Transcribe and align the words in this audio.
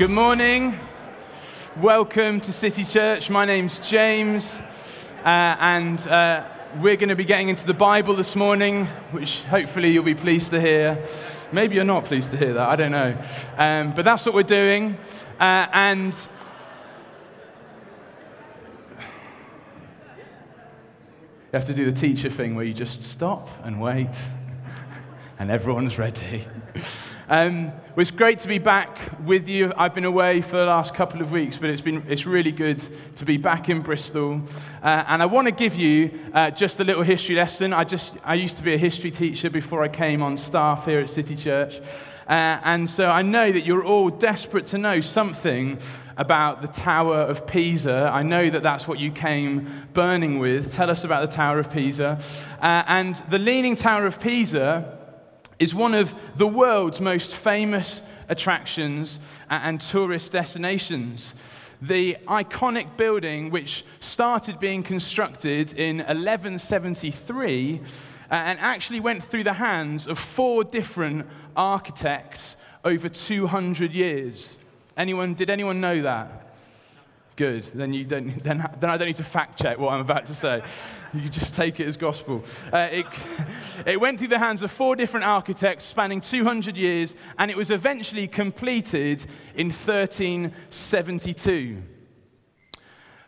Good 0.00 0.08
morning. 0.08 0.80
Welcome 1.76 2.40
to 2.40 2.54
City 2.54 2.84
Church. 2.84 3.28
My 3.28 3.44
name's 3.44 3.78
James, 3.80 4.58
uh, 5.26 5.28
and 5.60 6.00
uh, 6.08 6.42
we're 6.76 6.96
going 6.96 7.10
to 7.10 7.14
be 7.14 7.26
getting 7.26 7.50
into 7.50 7.66
the 7.66 7.74
Bible 7.74 8.14
this 8.14 8.34
morning, 8.34 8.86
which 9.10 9.42
hopefully 9.42 9.90
you'll 9.90 10.02
be 10.02 10.14
pleased 10.14 10.52
to 10.52 10.60
hear. 10.60 11.06
Maybe 11.52 11.74
you're 11.74 11.84
not 11.84 12.06
pleased 12.06 12.30
to 12.30 12.38
hear 12.38 12.54
that, 12.54 12.66
I 12.66 12.76
don't 12.76 12.92
know. 12.92 13.14
Um, 13.58 13.92
but 13.94 14.06
that's 14.06 14.24
what 14.24 14.34
we're 14.34 14.42
doing. 14.42 14.96
Uh, 15.38 15.66
and 15.70 16.14
you 21.44 21.52
have 21.52 21.66
to 21.66 21.74
do 21.74 21.84
the 21.84 21.92
teacher 21.92 22.30
thing 22.30 22.54
where 22.54 22.64
you 22.64 22.72
just 22.72 23.04
stop 23.04 23.50
and 23.64 23.78
wait, 23.78 24.30
and 25.38 25.50
everyone's 25.50 25.98
ready. 25.98 26.46
Um, 27.32 27.66
well, 27.66 27.98
it's 27.98 28.10
great 28.10 28.40
to 28.40 28.48
be 28.48 28.58
back 28.58 28.98
with 29.24 29.48
you. 29.48 29.72
I've 29.76 29.94
been 29.94 30.04
away 30.04 30.40
for 30.40 30.56
the 30.56 30.64
last 30.64 30.94
couple 30.94 31.20
of 31.20 31.30
weeks, 31.30 31.58
but 31.58 31.70
it's, 31.70 31.80
been, 31.80 32.04
it's 32.08 32.26
really 32.26 32.50
good 32.50 32.82
to 33.14 33.24
be 33.24 33.36
back 33.36 33.68
in 33.68 33.82
Bristol. 33.82 34.42
Uh, 34.82 35.04
and 35.06 35.22
I 35.22 35.26
want 35.26 35.46
to 35.46 35.52
give 35.52 35.76
you 35.76 36.10
uh, 36.34 36.50
just 36.50 36.80
a 36.80 36.84
little 36.84 37.04
history 37.04 37.36
lesson. 37.36 37.72
I, 37.72 37.84
just, 37.84 38.14
I 38.24 38.34
used 38.34 38.56
to 38.56 38.64
be 38.64 38.74
a 38.74 38.76
history 38.76 39.12
teacher 39.12 39.48
before 39.48 39.80
I 39.84 39.86
came 39.86 40.24
on 40.24 40.38
staff 40.38 40.86
here 40.86 40.98
at 40.98 41.08
City 41.08 41.36
Church. 41.36 41.80
Uh, 42.26 42.58
and 42.64 42.90
so 42.90 43.06
I 43.06 43.22
know 43.22 43.52
that 43.52 43.64
you're 43.64 43.84
all 43.84 44.10
desperate 44.10 44.66
to 44.66 44.78
know 44.78 45.00
something 45.00 45.78
about 46.16 46.62
the 46.62 46.68
Tower 46.68 47.18
of 47.18 47.46
Pisa. 47.46 48.10
I 48.12 48.24
know 48.24 48.50
that 48.50 48.64
that's 48.64 48.88
what 48.88 48.98
you 48.98 49.12
came 49.12 49.86
burning 49.92 50.40
with. 50.40 50.74
Tell 50.74 50.90
us 50.90 51.04
about 51.04 51.30
the 51.30 51.36
Tower 51.36 51.60
of 51.60 51.72
Pisa. 51.72 52.20
Uh, 52.60 52.82
and 52.88 53.14
the 53.30 53.38
Leaning 53.38 53.76
Tower 53.76 54.06
of 54.06 54.20
Pisa 54.20 54.96
is 55.60 55.74
one 55.74 55.94
of 55.94 56.14
the 56.36 56.46
world's 56.46 57.00
most 57.00 57.36
famous 57.36 58.02
attractions 58.28 59.20
and 59.50 59.80
tourist 59.80 60.32
destinations. 60.32 61.34
The 61.82 62.16
iconic 62.26 62.96
building, 62.96 63.50
which 63.50 63.84
started 64.00 64.58
being 64.58 64.82
constructed 64.82 65.74
in 65.74 65.98
1173 65.98 67.80
uh, 68.30 68.34
and 68.34 68.58
actually 68.58 69.00
went 69.00 69.22
through 69.22 69.44
the 69.44 69.54
hands 69.54 70.06
of 70.06 70.18
four 70.18 70.64
different 70.64 71.26
architects 71.56 72.56
over 72.84 73.08
200 73.08 73.92
years. 73.92 74.56
Anyone, 74.96 75.34
did 75.34 75.50
anyone 75.50 75.80
know 75.80 76.02
that? 76.02 76.54
Good. 77.36 77.64
Then, 77.64 77.92
you 77.92 78.04
don't, 78.04 78.38
then, 78.44 78.66
then 78.78 78.90
I 78.90 78.96
don't 78.96 79.08
need 79.08 79.16
to 79.16 79.24
fact 79.24 79.60
check 79.60 79.78
what 79.78 79.92
I'm 79.92 80.00
about 80.00 80.26
to 80.26 80.34
say. 80.34 80.62
You 81.12 81.28
just 81.28 81.54
take 81.54 81.80
it 81.80 81.88
as 81.88 81.96
gospel. 81.96 82.44
Uh, 82.72 82.88
it, 82.92 83.06
it 83.84 84.00
went 84.00 84.18
through 84.18 84.28
the 84.28 84.38
hands 84.38 84.62
of 84.62 84.70
four 84.70 84.94
different 84.94 85.26
architects 85.26 85.84
spanning 85.84 86.20
200 86.20 86.76
years, 86.76 87.16
and 87.36 87.50
it 87.50 87.56
was 87.56 87.70
eventually 87.70 88.28
completed 88.28 89.26
in 89.56 89.70
1372. 89.70 91.82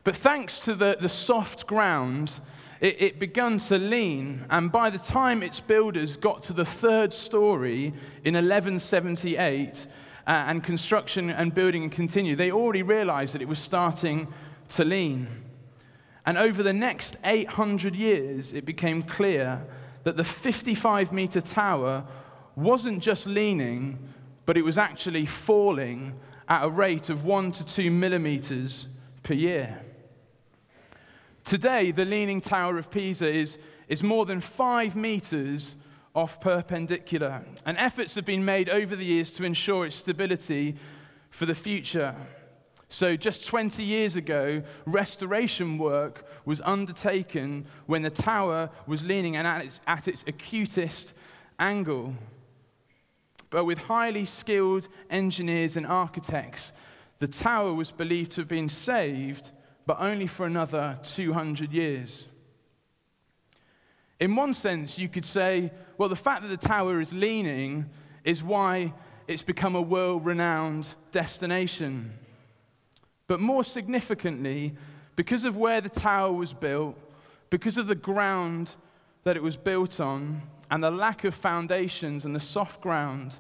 But 0.05 0.15
thanks 0.15 0.61
to 0.61 0.75
the, 0.75 0.97
the 1.01 1.09
soft 1.09 1.67
ground, 1.67 2.39
it, 2.81 3.03
it 3.03 3.19
began 3.19 3.59
to 3.59 3.79
lean, 3.79 4.47
and 4.49 4.71
by 4.71 4.91
the 4.91 4.99
time 4.99 5.43
its 5.43 5.59
builders 5.59 6.17
got 6.17 6.45
to 6.45 6.53
the 6.53 6.65
third 6.65 7.13
story 7.13 7.87
in 8.25 8.35
1178, 8.35 9.89
uh, 10.27 10.31
and 10.31 10.63
construction 10.63 11.31
and 11.31 11.55
building 11.55 11.89
continued, 11.91 12.39
they 12.39 12.53
already 12.53 12.83
realized 12.83 13.35
that 13.35 13.43
it 13.43 13.49
was 13.49 13.59
starting 13.59 14.33
to 14.69 14.85
lean. 14.85 15.27
And 16.25 16.39
over 16.39 16.63
the 16.63 16.73
next 16.73 17.17
800 17.25 17.97
years, 17.97 18.53
it 18.53 18.65
became 18.65 19.03
clear 19.03 19.65
that 20.05 20.17
the 20.17 20.25
55 20.25 21.13
meter 21.13 21.41
tower 21.41 22.05
wasn't 22.55 23.03
just 23.03 23.27
leaning, 23.27 23.99
but 24.47 24.57
it 24.57 24.63
was 24.63 24.79
actually 24.79 25.27
falling 25.27 26.15
at 26.49 26.65
a 26.65 26.69
rate 26.69 27.09
of 27.09 27.25
one 27.25 27.51
to 27.53 27.65
two 27.65 27.91
millimeters 27.91 28.87
per 29.23 29.35
year. 29.35 29.81
Today, 31.45 31.91
the 31.91 32.05
Leaning 32.05 32.41
Tower 32.41 32.79
of 32.79 32.91
Pisa 32.91 33.27
is, 33.27 33.59
is 33.89 34.03
more 34.03 34.27
than 34.27 34.41
five 34.41 34.95
meters 34.95 35.77
off 36.15 36.41
perpendicular, 36.41 37.43
and 37.65 37.77
efforts 37.79 38.15
have 38.15 38.25
been 38.25 38.45
made 38.45 38.69
over 38.69 38.95
the 38.95 39.05
years 39.05 39.31
to 39.33 39.45
ensure 39.45 39.87
its 39.87 39.97
stability 39.97 40.77
for 41.31 41.47
the 41.47 41.55
future. 41.55 42.15
So, 42.93 43.17
just 43.17 43.47
20 43.47 43.83
years 43.83 44.17
ago, 44.17 44.63
restoration 44.85 45.79
work 45.79 46.27
was 46.45 46.61
undertaken 46.61 47.65
when 47.87 48.03
the 48.03 48.11
tower 48.11 48.69
was 48.87 49.03
leaning 49.03 49.35
and 49.35 49.47
at 49.47 49.65
its, 49.65 49.81
at 49.87 50.09
its 50.09 50.23
acutest 50.27 51.15
angle. 51.59 52.15
But 53.49 53.65
with 53.65 53.79
highly 53.79 54.27
skilled 54.27 54.89
engineers 55.09 55.79
and 55.79 55.87
architects, 55.87 56.73
the 57.19 57.29
tower 57.29 57.73
was 57.73 57.91
believed 57.91 58.33
to 58.33 58.43
have 58.43 58.49
been 58.49 58.69
saved, 58.69 59.53
but 59.87 59.99
only 59.99 60.27
for 60.27 60.45
another 60.45 60.99
200 61.03 61.73
years. 61.73 62.27
In 64.21 64.37
one 64.37 64.53
sense, 64.53 64.99
you 64.99 65.09
could 65.09 65.25
say, 65.25 65.73
well, 65.97 66.11
the 66.11 66.15
fact 66.15 66.43
that 66.43 66.49
the 66.49 66.69
tower 66.69 67.01
is 67.01 67.15
leaning 67.15 67.87
is 68.23 68.43
why 68.43 68.93
it's 69.27 69.41
become 69.41 69.77
a 69.77 69.81
world 69.81 70.27
renowned 70.27 70.89
destination. 71.11 72.19
But 73.33 73.41
more 73.41 73.65
significantly, 73.65 74.75
because 75.17 75.47
of 75.47 75.57
where 75.57 75.81
the 75.81 75.89
tower 75.89 76.31
was 76.31 76.53
built, 76.53 76.99
because 77.49 77.79
of 77.79 77.87
the 77.87 77.95
ground 77.95 78.75
that 79.25 79.39
it 79.39 79.43
was 79.43 79.57
built 79.57 80.01
on, 80.01 80.43
and 80.71 80.85
the 80.85 80.91
lack 80.91 81.25
of 81.25 81.35
foundations 81.35 82.27
and 82.27 82.37
the 82.37 82.41
soft 82.41 82.83
ground, 82.83 83.37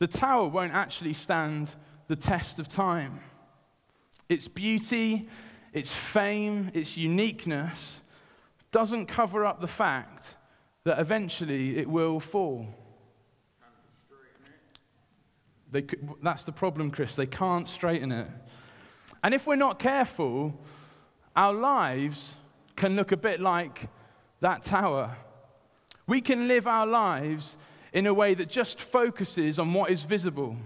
the 0.00 0.08
tower 0.08 0.48
won't 0.48 0.72
actually 0.72 1.12
stand 1.12 1.76
the 2.08 2.16
test 2.16 2.58
of 2.58 2.68
time. 2.68 3.20
Its 4.28 4.48
beauty, 4.48 5.28
its 5.72 5.94
fame, 5.94 6.72
its 6.74 6.96
uniqueness 6.96 8.00
doesn't 8.72 9.06
cover 9.06 9.46
up 9.46 9.60
the 9.60 9.68
fact 9.68 10.34
that 10.82 10.98
eventually 10.98 11.78
it 11.78 11.88
will 11.88 12.18
fall. 12.18 12.66
They, 15.70 15.84
that's 16.20 16.42
the 16.42 16.52
problem, 16.52 16.90
Chris. 16.90 17.14
They 17.14 17.26
can't 17.26 17.68
straighten 17.68 18.10
it. 18.10 18.28
And 19.24 19.32
if 19.32 19.46
we're 19.46 19.56
not 19.56 19.78
careful, 19.78 20.54
our 21.34 21.54
lives 21.54 22.34
can 22.76 22.94
look 22.94 23.10
a 23.10 23.16
bit 23.16 23.40
like 23.40 23.88
that 24.40 24.62
tower. 24.62 25.16
We 26.06 26.20
can 26.20 26.46
live 26.46 26.66
our 26.66 26.86
lives 26.86 27.56
in 27.94 28.06
a 28.06 28.12
way 28.12 28.34
that 28.34 28.50
just 28.50 28.78
focuses 28.78 29.58
on 29.58 29.72
what 29.72 29.90
is 29.90 30.02
visible, 30.02 30.58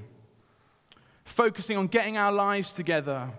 focusing 1.25 1.77
on 1.77 1.87
getting 1.87 2.17
our 2.17 2.33
lives 2.33 2.73
together. 2.73 3.31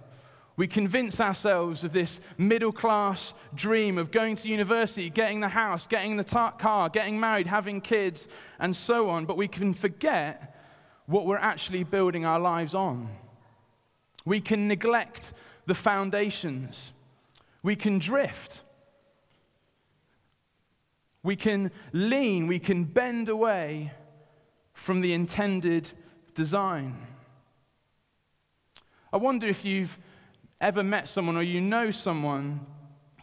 We 0.56 0.68
convince 0.68 1.20
ourselves 1.20 1.84
of 1.84 1.92
this 1.92 2.22
middle 2.38 2.72
class 2.72 3.34
dream 3.54 3.98
of 3.98 4.12
going 4.12 4.38
to 4.38 4.48
university, 4.48 5.10
getting 5.10 5.42
the 5.42 5.50
house, 5.50 5.86
getting 5.86 6.16
the 6.16 6.24
car, 6.24 6.88
getting 6.88 7.20
married, 7.20 7.48
having 7.48 7.82
kids, 7.82 8.26
and 8.58 8.74
so 8.74 9.10
on. 9.10 9.26
But 9.26 9.36
we 9.36 9.50
can 9.50 9.74
forget 9.74 10.56
what 11.08 11.26
we're 11.26 11.36
actually 11.36 11.84
building 11.84 12.26
our 12.26 12.40
lives 12.40 12.74
on. 12.74 13.10
We 14.30 14.42
can 14.42 14.68
neglect 14.68 15.34
the 15.66 15.74
foundations. 15.74 16.92
We 17.64 17.76
can 17.76 17.98
drift. 17.98 18.62
We 21.24 21.36
can 21.36 21.72
lean. 21.94 22.46
We 22.46 22.60
can 22.60 22.84
bend 22.84 23.28
away 23.28 23.92
from 24.72 25.02
the 25.02 25.14
intended 25.14 25.90
design. 26.36 27.08
I 29.12 29.18
wonder 29.18 29.48
if 29.48 29.66
you've 29.66 29.98
ever 30.62 30.84
met 30.84 31.08
someone 31.08 31.36
or 31.36 31.42
you 31.42 31.60
know 31.60 31.90
someone 31.90 32.68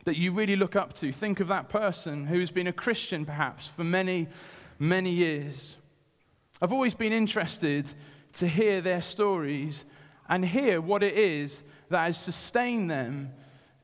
that 0.07 0.17
you 0.17 0.33
really 0.33 0.57
look 0.57 0.75
up 0.75 0.93
to. 0.95 1.13
Think 1.13 1.39
of 1.39 1.47
that 1.47 1.69
person 1.69 2.27
who 2.27 2.41
has 2.41 2.51
been 2.51 2.67
a 2.67 2.73
Christian 2.73 3.25
perhaps 3.25 3.69
for 3.69 3.85
many, 3.85 4.27
many 4.81 5.11
years. 5.11 5.77
I've 6.61 6.73
always 6.73 6.95
been 6.95 7.13
interested 7.13 7.93
to 8.33 8.49
hear 8.49 8.81
their 8.81 9.03
stories 9.03 9.85
and 10.29 10.45
hear 10.45 10.81
what 10.81 11.03
it 11.03 11.17
is 11.17 11.63
that 11.89 12.05
has 12.05 12.19
sustained 12.19 12.91
them 12.91 13.33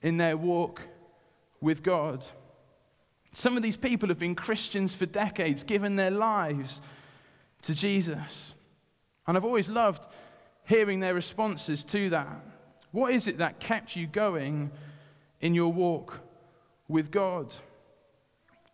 in 0.03 0.17
their 0.17 0.37
walk 0.37 0.83
with 1.61 1.83
God. 1.83 2.25
Some 3.33 3.57
of 3.57 3.63
these 3.63 3.77
people 3.77 4.09
have 4.09 4.19
been 4.19 4.35
Christians 4.35 4.95
for 4.95 5.07
decades, 5.07 5.63
given 5.63 5.97
their 5.97 6.11
lives 6.11 6.81
to 7.63 7.75
Jesus. 7.75 8.55
And 9.27 9.37
I've 9.37 9.45
always 9.45 9.69
loved 9.69 10.07
hearing 10.65 11.01
their 11.01 11.15
responses 11.15 11.85
to 11.85 12.11
that. 12.11 12.45
What 12.91 13.13
is 13.13 13.27
it 13.27 13.39
that 13.39 13.59
kept 13.59 13.97
you 13.97 14.07
going 14.07 14.71
in 15.41 15.55
your 15.55 15.73
walk 15.73 16.21
with 16.89 17.11
God? 17.11 17.55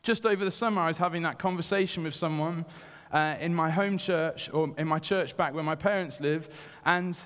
Just 0.02 0.26
over 0.26 0.44
the 0.44 0.50
summer, 0.50 0.82
I 0.82 0.88
was 0.88 0.96
having 0.96 1.22
that 1.22 1.38
conversation 1.38 2.02
with 2.02 2.14
someone 2.14 2.64
uh, 3.12 3.36
in 3.40 3.54
my 3.54 3.70
home 3.70 3.98
church, 3.98 4.50
or 4.52 4.74
in 4.76 4.88
my 4.88 4.98
church 4.98 5.36
back 5.36 5.54
where 5.54 5.62
my 5.62 5.74
parents 5.74 6.20
live, 6.20 6.48
and 6.84 7.16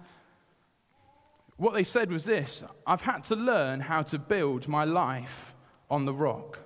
what 1.56 1.74
they 1.74 1.84
said 1.84 2.10
was 2.10 2.24
this 2.24 2.64
I've 2.86 3.02
had 3.02 3.24
to 3.24 3.36
learn 3.36 3.80
how 3.80 4.02
to 4.02 4.18
build 4.18 4.68
my 4.68 4.84
life 4.84 5.54
on 5.90 6.04
the 6.06 6.14
rock. 6.14 6.58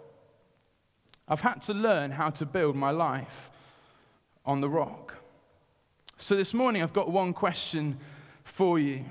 I've 1.28 1.40
had 1.40 1.60
to 1.62 1.74
learn 1.74 2.12
how 2.12 2.30
to 2.30 2.46
build 2.46 2.76
my 2.76 2.92
life 2.92 3.50
on 4.44 4.60
the 4.60 4.68
rock. 4.68 5.14
So 6.16 6.36
this 6.36 6.54
morning, 6.54 6.82
I've 6.82 6.92
got 6.92 7.10
one 7.10 7.32
question 7.32 7.98
for 8.44 8.78
you. 8.78 9.04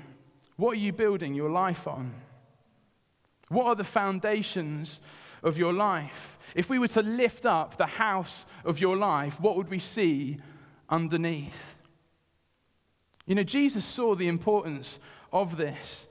What 0.56 0.72
are 0.72 0.80
you 0.80 0.92
building 0.92 1.34
your 1.34 1.50
life 1.50 1.86
on? 1.86 2.14
What 3.48 3.66
are 3.66 3.74
the 3.74 3.84
foundations 3.84 5.00
of 5.42 5.58
your 5.58 5.72
life? 5.72 6.38
If 6.54 6.70
we 6.70 6.78
were 6.78 6.88
to 6.88 7.02
lift 7.02 7.44
up 7.44 7.76
the 7.76 7.86
house 7.86 8.46
of 8.64 8.80
your 8.80 8.96
life, 8.96 9.38
what 9.38 9.56
would 9.56 9.68
we 9.68 9.78
see 9.78 10.38
underneath? 10.88 11.76
You 13.26 13.34
know, 13.34 13.42
Jesus 13.42 13.84
saw 13.84 14.14
the 14.14 14.28
importance 14.28 14.98
of 15.32 15.56
this. 15.56 16.06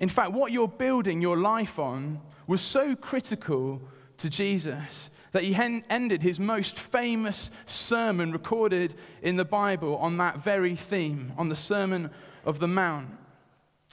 In 0.00 0.08
fact, 0.08 0.32
what 0.32 0.52
you're 0.52 0.68
building 0.68 1.20
your 1.20 1.36
life 1.36 1.78
on 1.78 2.20
was 2.46 2.60
so 2.60 2.96
critical 2.96 3.80
to 4.18 4.28
Jesus 4.28 5.10
that 5.32 5.44
he 5.44 5.54
ended 5.54 6.22
his 6.22 6.38
most 6.38 6.78
famous 6.78 7.50
sermon 7.66 8.32
recorded 8.32 8.94
in 9.22 9.36
the 9.36 9.44
Bible 9.44 9.96
on 9.96 10.18
that 10.18 10.42
very 10.42 10.76
theme, 10.76 11.32
on 11.38 11.48
the 11.48 11.56
Sermon 11.56 12.10
of 12.44 12.58
the 12.58 12.68
Mount. 12.68 13.08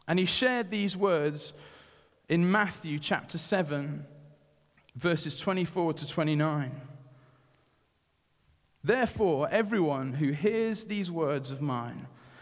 And 0.08 0.20
he 0.20 0.26
shared 0.26 0.70
these 0.70 0.98
words 0.98 1.54
in 2.28 2.52
Matthew 2.52 3.00
chapter 3.00 3.38
7, 3.38 4.06
verses 4.96 5.38
24 5.38 5.94
to 5.94 6.08
29. 6.08 6.82
Therefore, 8.84 9.48
everyone 9.52 10.14
who 10.14 10.32
hears 10.32 10.86
these 10.86 11.10
words 11.10 11.52
of 11.52 11.62
mine 11.62 12.08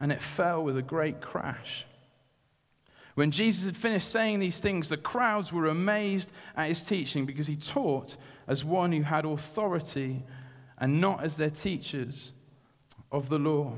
and 0.00 0.12
it 0.12 0.22
fell 0.22 0.62
with 0.62 0.76
a 0.76 0.82
great 0.82 1.20
crash. 1.20 1.84
When 3.14 3.32
Jesus 3.32 3.64
had 3.64 3.76
finished 3.76 4.10
saying 4.10 4.38
these 4.38 4.60
things, 4.60 4.88
the 4.88 4.96
crowds 4.96 5.52
were 5.52 5.66
amazed 5.66 6.30
at 6.56 6.68
his 6.68 6.82
teaching 6.82 7.26
because 7.26 7.48
he 7.48 7.56
taught 7.56 8.16
as 8.46 8.64
one 8.64 8.92
who 8.92 9.02
had 9.02 9.24
authority 9.24 10.22
and 10.78 11.00
not 11.00 11.24
as 11.24 11.34
their 11.34 11.50
teachers 11.50 12.32
of 13.10 13.28
the 13.28 13.38
law. 13.38 13.72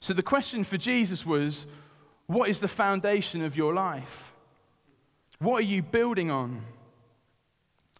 So 0.00 0.14
the 0.14 0.22
question 0.22 0.64
for 0.64 0.78
Jesus 0.78 1.26
was 1.26 1.66
what 2.26 2.48
is 2.48 2.60
the 2.60 2.68
foundation 2.68 3.42
of 3.42 3.56
your 3.56 3.74
life? 3.74 4.32
What 5.38 5.58
are 5.58 5.66
you 5.66 5.82
building 5.82 6.30
on? 6.30 6.62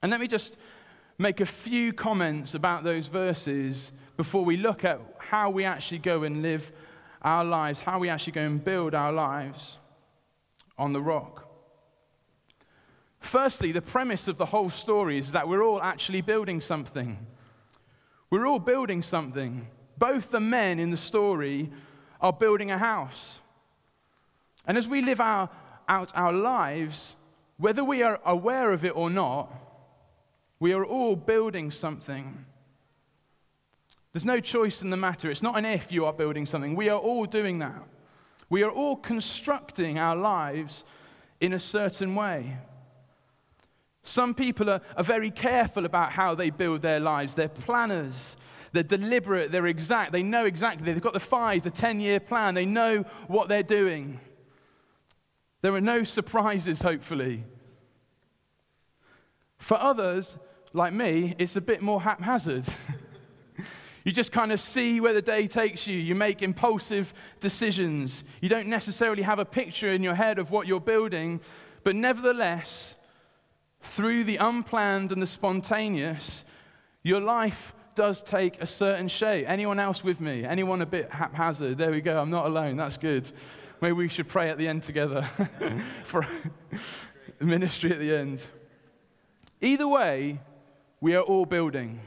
And 0.02 0.10
let 0.10 0.20
me 0.20 0.28
just 0.28 0.56
make 1.18 1.40
a 1.40 1.46
few 1.46 1.92
comments 1.92 2.54
about 2.54 2.84
those 2.84 3.08
verses 3.08 3.92
before 4.20 4.44
we 4.44 4.58
look 4.58 4.84
at 4.84 5.00
how 5.16 5.48
we 5.48 5.64
actually 5.64 5.96
go 5.96 6.24
and 6.24 6.42
live 6.42 6.70
our 7.22 7.42
lives, 7.42 7.80
how 7.80 7.98
we 7.98 8.10
actually 8.10 8.34
go 8.34 8.42
and 8.42 8.62
build 8.62 8.94
our 8.94 9.10
lives 9.10 9.78
on 10.76 10.92
the 10.92 11.00
rock. 11.00 11.48
Firstly, 13.20 13.72
the 13.72 13.80
premise 13.80 14.28
of 14.28 14.36
the 14.36 14.44
whole 14.44 14.68
story 14.68 15.16
is 15.16 15.32
that 15.32 15.48
we're 15.48 15.62
all 15.62 15.80
actually 15.80 16.20
building 16.20 16.60
something. 16.60 17.16
We're 18.28 18.46
all 18.46 18.58
building 18.58 19.00
something. 19.00 19.66
Both 19.96 20.30
the 20.32 20.40
men 20.40 20.78
in 20.78 20.90
the 20.90 20.98
story 20.98 21.70
are 22.20 22.34
building 22.34 22.70
a 22.70 22.76
house. 22.76 23.40
And 24.66 24.76
as 24.76 24.86
we 24.86 25.00
live 25.00 25.22
our, 25.22 25.48
out 25.88 26.12
our 26.14 26.34
lives, 26.34 27.16
whether 27.56 27.82
we 27.82 28.02
are 28.02 28.20
aware 28.26 28.70
of 28.74 28.84
it 28.84 28.94
or 28.94 29.08
not, 29.08 29.50
we 30.58 30.74
are 30.74 30.84
all 30.84 31.16
building 31.16 31.70
something. 31.70 32.44
There's 34.12 34.24
no 34.24 34.40
choice 34.40 34.82
in 34.82 34.90
the 34.90 34.96
matter. 34.96 35.30
It's 35.30 35.42
not 35.42 35.56
an 35.56 35.64
if 35.64 35.92
you 35.92 36.04
are 36.04 36.12
building 36.12 36.46
something. 36.46 36.74
We 36.74 36.88
are 36.88 36.98
all 36.98 37.26
doing 37.26 37.60
that. 37.60 37.82
We 38.48 38.64
are 38.64 38.70
all 38.70 38.96
constructing 38.96 39.98
our 39.98 40.16
lives 40.16 40.84
in 41.40 41.52
a 41.52 41.58
certain 41.60 42.14
way. 42.14 42.58
Some 44.02 44.34
people 44.34 44.68
are, 44.68 44.80
are 44.96 45.04
very 45.04 45.30
careful 45.30 45.84
about 45.84 46.12
how 46.12 46.34
they 46.34 46.50
build 46.50 46.82
their 46.82 46.98
lives. 46.98 47.34
They're 47.36 47.48
planners, 47.48 48.36
they're 48.72 48.82
deliberate, 48.82 49.52
they're 49.52 49.66
exact. 49.66 50.10
They 50.10 50.24
know 50.24 50.46
exactly. 50.46 50.92
They've 50.92 51.02
got 51.02 51.12
the 51.12 51.20
five, 51.20 51.62
the 51.62 51.70
10 51.70 52.00
year 52.00 52.18
plan. 52.18 52.54
They 52.54 52.66
know 52.66 53.04
what 53.28 53.48
they're 53.48 53.62
doing. 53.62 54.20
There 55.62 55.74
are 55.74 55.80
no 55.80 56.02
surprises, 56.02 56.80
hopefully. 56.80 57.44
For 59.58 59.78
others, 59.78 60.38
like 60.72 60.92
me, 60.92 61.34
it's 61.38 61.54
a 61.54 61.60
bit 61.60 61.82
more 61.82 62.00
haphazard. 62.00 62.64
You 64.04 64.12
just 64.12 64.32
kind 64.32 64.52
of 64.52 64.60
see 64.60 65.00
where 65.00 65.12
the 65.12 65.22
day 65.22 65.46
takes 65.46 65.86
you. 65.86 65.96
You 65.96 66.14
make 66.14 66.42
impulsive 66.42 67.12
decisions. 67.40 68.24
You 68.40 68.48
don't 68.48 68.68
necessarily 68.68 69.22
have 69.22 69.38
a 69.38 69.44
picture 69.44 69.92
in 69.92 70.02
your 70.02 70.14
head 70.14 70.38
of 70.38 70.50
what 70.50 70.66
you're 70.66 70.80
building, 70.80 71.40
but 71.84 71.96
nevertheless, 71.96 72.94
through 73.82 74.24
the 74.24 74.36
unplanned 74.36 75.12
and 75.12 75.20
the 75.20 75.26
spontaneous, 75.26 76.44
your 77.02 77.20
life 77.20 77.74
does 77.94 78.22
take 78.22 78.60
a 78.62 78.66
certain 78.66 79.08
shape. 79.08 79.48
Anyone 79.48 79.78
else 79.78 80.02
with 80.04 80.20
me? 80.20 80.44
Anyone 80.44 80.80
a 80.82 80.86
bit 80.86 81.10
haphazard? 81.10 81.78
There 81.78 81.90
we 81.90 82.00
go. 82.00 82.20
I'm 82.20 82.30
not 82.30 82.46
alone. 82.46 82.76
That's 82.76 82.96
good. 82.96 83.30
Maybe 83.80 83.92
we 83.92 84.08
should 84.08 84.28
pray 84.28 84.50
at 84.50 84.58
the 84.58 84.68
end 84.68 84.82
together 84.82 85.28
for 86.04 86.26
the 87.38 87.44
ministry 87.44 87.90
at 87.90 87.98
the 87.98 88.14
end. 88.14 88.42
Either 89.60 89.88
way, 89.88 90.40
we 91.00 91.14
are 91.14 91.22
all 91.22 91.46
building. 91.46 92.00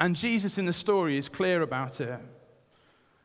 And 0.00 0.14
Jesus 0.14 0.58
in 0.58 0.66
the 0.66 0.72
story 0.72 1.18
is 1.18 1.28
clear 1.28 1.62
about 1.62 2.00
it. 2.00 2.20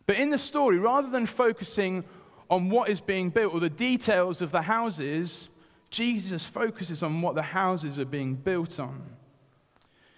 But 0.05 0.17
in 0.17 0.31
the 0.31 0.37
story, 0.37 0.79
rather 0.79 1.09
than 1.09 1.25
focusing 1.25 2.03
on 2.49 2.69
what 2.69 2.89
is 2.89 2.99
being 2.99 3.29
built 3.29 3.53
or 3.53 3.59
the 3.59 3.69
details 3.69 4.41
of 4.41 4.51
the 4.51 4.63
houses, 4.63 5.47
Jesus 5.89 6.43
focuses 6.43 7.03
on 7.03 7.21
what 7.21 7.35
the 7.35 7.41
houses 7.41 7.99
are 7.99 8.05
being 8.05 8.35
built 8.35 8.79
on. 8.79 9.03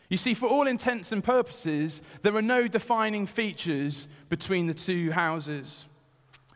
You 0.10 0.18
see, 0.18 0.34
for 0.34 0.48
all 0.48 0.68
intents 0.68 1.12
and 1.12 1.24
purposes, 1.24 2.02
there 2.22 2.36
are 2.36 2.42
no 2.42 2.68
defining 2.68 3.26
features 3.26 4.08
between 4.30 4.68
the 4.68 4.74
two 4.74 5.12
houses. 5.12 5.86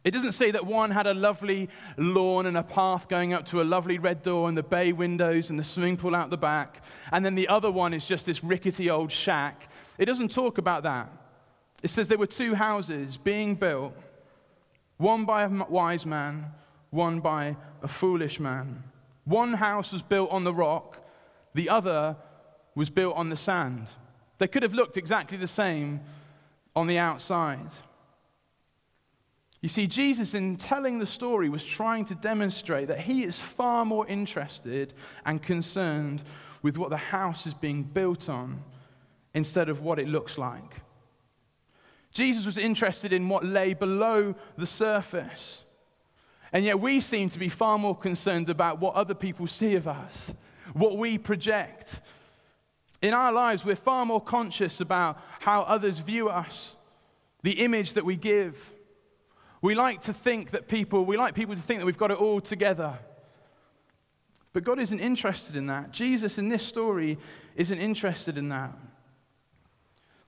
It 0.03 0.11
doesn't 0.11 0.31
say 0.31 0.51
that 0.51 0.65
one 0.65 0.91
had 0.91 1.07
a 1.07 1.13
lovely 1.13 1.69
lawn 1.97 2.45
and 2.45 2.57
a 2.57 2.63
path 2.63 3.09
going 3.09 3.33
up 3.33 3.45
to 3.47 3.61
a 3.61 3.63
lovely 3.63 3.97
red 3.97 4.23
door 4.23 4.47
and 4.47 4.57
the 4.57 4.63
bay 4.63 4.93
windows 4.93 5.49
and 5.49 5.59
the 5.59 5.63
swimming 5.63 5.97
pool 5.97 6.15
out 6.15 6.29
the 6.29 6.37
back, 6.37 6.81
and 7.11 7.25
then 7.25 7.35
the 7.35 7.49
other 7.49 7.69
one 7.69 7.93
is 7.93 8.05
just 8.05 8.25
this 8.25 8.43
rickety 8.43 8.89
old 8.89 9.11
shack 9.11 9.69
it 9.99 10.05
doesn't 10.05 10.31
talk 10.31 10.57
about 10.57 10.83
that. 10.83 11.11
It 11.83 11.89
says 11.89 12.07
there 12.07 12.17
were 12.17 12.25
two 12.25 12.55
houses 12.55 13.17
being 13.17 13.55
built, 13.55 13.93
one 14.97 15.25
by 15.25 15.43
a 15.43 15.49
wise 15.49 16.05
man, 16.05 16.45
one 16.89 17.19
by 17.19 17.57
a 17.83 17.87
foolish 17.87 18.39
man. 18.39 18.83
One 19.25 19.53
house 19.53 19.91
was 19.91 20.01
built 20.01 20.31
on 20.31 20.45
the 20.45 20.53
rock, 20.53 20.97
the 21.53 21.69
other 21.69 22.15
was 22.75 22.89
built 22.89 23.15
on 23.15 23.29
the 23.29 23.35
sand. 23.35 23.87
They 24.37 24.47
could 24.47 24.63
have 24.63 24.73
looked 24.73 24.95
exactly 24.95 25.37
the 25.37 25.47
same 25.47 25.99
on 26.75 26.87
the 26.87 26.97
outside. 26.97 27.71
You 29.61 29.67
see, 29.67 29.87
Jesus, 29.87 30.33
in 30.33 30.55
telling 30.55 30.99
the 30.99 31.05
story, 31.05 31.49
was 31.49 31.65
trying 31.65 32.05
to 32.05 32.15
demonstrate 32.15 32.87
that 32.87 33.01
he 33.01 33.23
is 33.23 33.37
far 33.37 33.83
more 33.83 34.07
interested 34.07 34.93
and 35.25 35.43
concerned 35.43 36.23
with 36.61 36.77
what 36.77 36.89
the 36.89 36.97
house 36.97 37.45
is 37.45 37.53
being 37.53 37.83
built 37.83 38.29
on 38.29 38.63
instead 39.39 39.69
of 39.69 39.81
what 39.81 39.97
it 39.97 40.07
looks 40.07 40.37
like. 40.37 40.81
Jesus 42.11 42.45
was 42.45 42.57
interested 42.57 43.13
in 43.13 43.29
what 43.29 43.45
lay 43.45 43.73
below 43.73 44.35
the 44.57 44.65
surface. 44.65 45.63
And 46.51 46.65
yet 46.65 46.79
we 46.79 46.99
seem 46.99 47.29
to 47.29 47.39
be 47.39 47.47
far 47.49 47.77
more 47.79 47.95
concerned 47.95 48.49
about 48.49 48.79
what 48.79 48.95
other 48.95 49.13
people 49.13 49.47
see 49.47 49.75
of 49.75 49.87
us, 49.87 50.33
what 50.73 50.97
we 50.97 51.17
project. 51.17 52.01
In 53.01 53.13
our 53.13 53.31
lives, 53.31 53.63
we're 53.63 53.75
far 53.75 54.05
more 54.05 54.21
conscious 54.21 54.81
about 54.81 55.17
how 55.39 55.61
others 55.61 55.99
view 55.99 56.27
us, 56.27 56.75
the 57.43 57.61
image 57.61 57.93
that 57.93 58.03
we 58.03 58.17
give. 58.17 58.57
We 59.61 59.73
like 59.73 60.01
to 60.01 60.13
think 60.13 60.51
that 60.51 60.67
people, 60.67 61.05
we 61.05 61.15
like 61.15 61.33
people 61.33 61.55
to 61.55 61.61
think 61.61 61.79
that 61.79 61.85
we've 61.85 61.97
got 61.97 62.11
it 62.11 62.17
all 62.17 62.41
together. 62.41 62.99
But 64.51 64.63
God 64.63 64.79
isn't 64.79 64.99
interested 64.99 65.55
in 65.55 65.67
that. 65.67 65.91
Jesus 65.91 66.37
in 66.37 66.49
this 66.49 66.63
story 66.63 67.17
isn't 67.55 67.79
interested 67.79 68.37
in 68.37 68.49
that. 68.49 68.73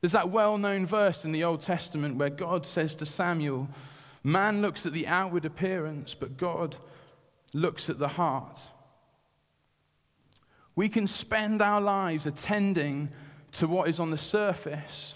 There's 0.02 0.14
that 0.14 0.30
well 0.30 0.58
known 0.58 0.86
verse 0.86 1.24
in 1.24 1.32
the 1.32 1.44
Old 1.44 1.62
Testament 1.62 2.18
where 2.18 2.30
God 2.30 2.66
says 2.66 2.96
to 2.96 3.06
Samuel, 3.06 3.70
Man 4.24 4.62
looks 4.62 4.86
at 4.86 4.94
the 4.94 5.08
outward 5.08 5.46
appearance, 5.46 6.14
but 6.14 6.38
God 6.38 6.76
looks 7.54 7.90
at 7.90 8.00
the 8.00 8.08
heart. 8.08 8.60
We 10.76 10.90
can 10.90 11.08
spend 11.08 11.62
our 11.62 11.82
lives 11.82 12.26
attending 12.26 13.10
to 13.54 13.68
what 13.68 13.90
is 13.90 14.00
on 14.00 14.10
the 14.10 14.18
surface, 14.18 15.16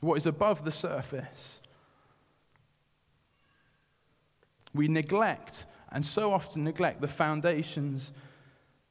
what 0.00 0.16
is 0.16 0.26
above 0.26 0.64
the 0.64 0.72
surface. 0.72 1.60
We 4.74 4.88
neglect, 4.88 5.66
and 5.90 6.04
so 6.04 6.32
often 6.32 6.64
neglect, 6.64 7.00
the 7.00 7.08
foundations 7.08 8.12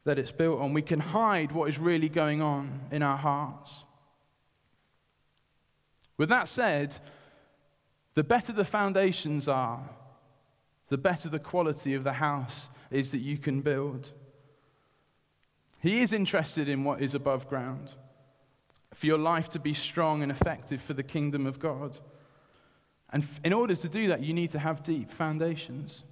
that 0.03 0.17
it's 0.17 0.31
built 0.31 0.59
on. 0.59 0.73
We 0.73 0.81
can 0.81 0.99
hide 0.99 1.51
what 1.51 1.69
is 1.69 1.77
really 1.77 2.09
going 2.09 2.41
on 2.41 2.81
in 2.91 3.03
our 3.03 3.17
hearts. 3.17 3.83
With 6.21 6.29
that 6.29 6.47
said, 6.47 6.95
the 8.13 8.23
better 8.23 8.53
the 8.53 8.63
foundations 8.63 9.47
are, 9.47 9.89
the 10.89 10.97
better 10.99 11.29
the 11.29 11.39
quality 11.39 11.95
of 11.95 12.03
the 12.03 12.13
house 12.13 12.69
is 12.91 13.09
that 13.09 13.21
you 13.21 13.39
can 13.39 13.61
build. 13.61 14.11
He 15.79 16.03
is 16.03 16.13
interested 16.13 16.69
in 16.69 16.83
what 16.83 17.01
is 17.01 17.15
above 17.15 17.49
ground, 17.49 17.93
for 18.93 19.07
your 19.07 19.17
life 19.17 19.49
to 19.49 19.59
be 19.59 19.73
strong 19.73 20.21
and 20.21 20.31
effective 20.31 20.79
for 20.79 20.93
the 20.93 21.01
kingdom 21.01 21.47
of 21.47 21.57
God. 21.57 21.97
And 23.11 23.27
in 23.43 23.51
order 23.51 23.73
to 23.73 23.89
do 23.89 24.09
that, 24.09 24.21
you 24.21 24.35
need 24.35 24.51
to 24.51 24.59
have 24.59 24.83
deep 24.83 25.11
foundations. 25.11 26.03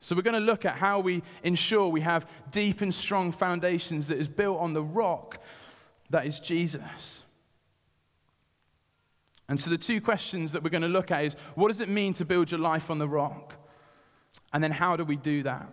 So, 0.00 0.16
we're 0.16 0.22
going 0.22 0.40
to 0.40 0.40
look 0.40 0.64
at 0.64 0.76
how 0.76 1.00
we 1.00 1.22
ensure 1.42 1.88
we 1.88 2.00
have 2.00 2.26
deep 2.50 2.80
and 2.80 2.94
strong 2.94 3.30
foundations 3.30 4.06
that 4.06 4.16
is 4.16 4.26
built 4.26 4.58
on 4.58 4.72
the 4.72 4.82
rock 4.82 5.36
that 6.08 6.24
is 6.24 6.40
Jesus. 6.40 7.23
And 9.48 9.60
so, 9.60 9.70
the 9.70 9.78
two 9.78 10.00
questions 10.00 10.52
that 10.52 10.62
we're 10.62 10.70
going 10.70 10.82
to 10.82 10.88
look 10.88 11.10
at 11.10 11.24
is 11.24 11.36
what 11.54 11.68
does 11.68 11.80
it 11.80 11.88
mean 11.88 12.14
to 12.14 12.24
build 12.24 12.50
your 12.50 12.60
life 12.60 12.90
on 12.90 12.98
the 12.98 13.08
rock? 13.08 13.54
And 14.52 14.62
then, 14.64 14.72
how 14.72 14.96
do 14.96 15.04
we 15.04 15.16
do 15.16 15.42
that? 15.42 15.68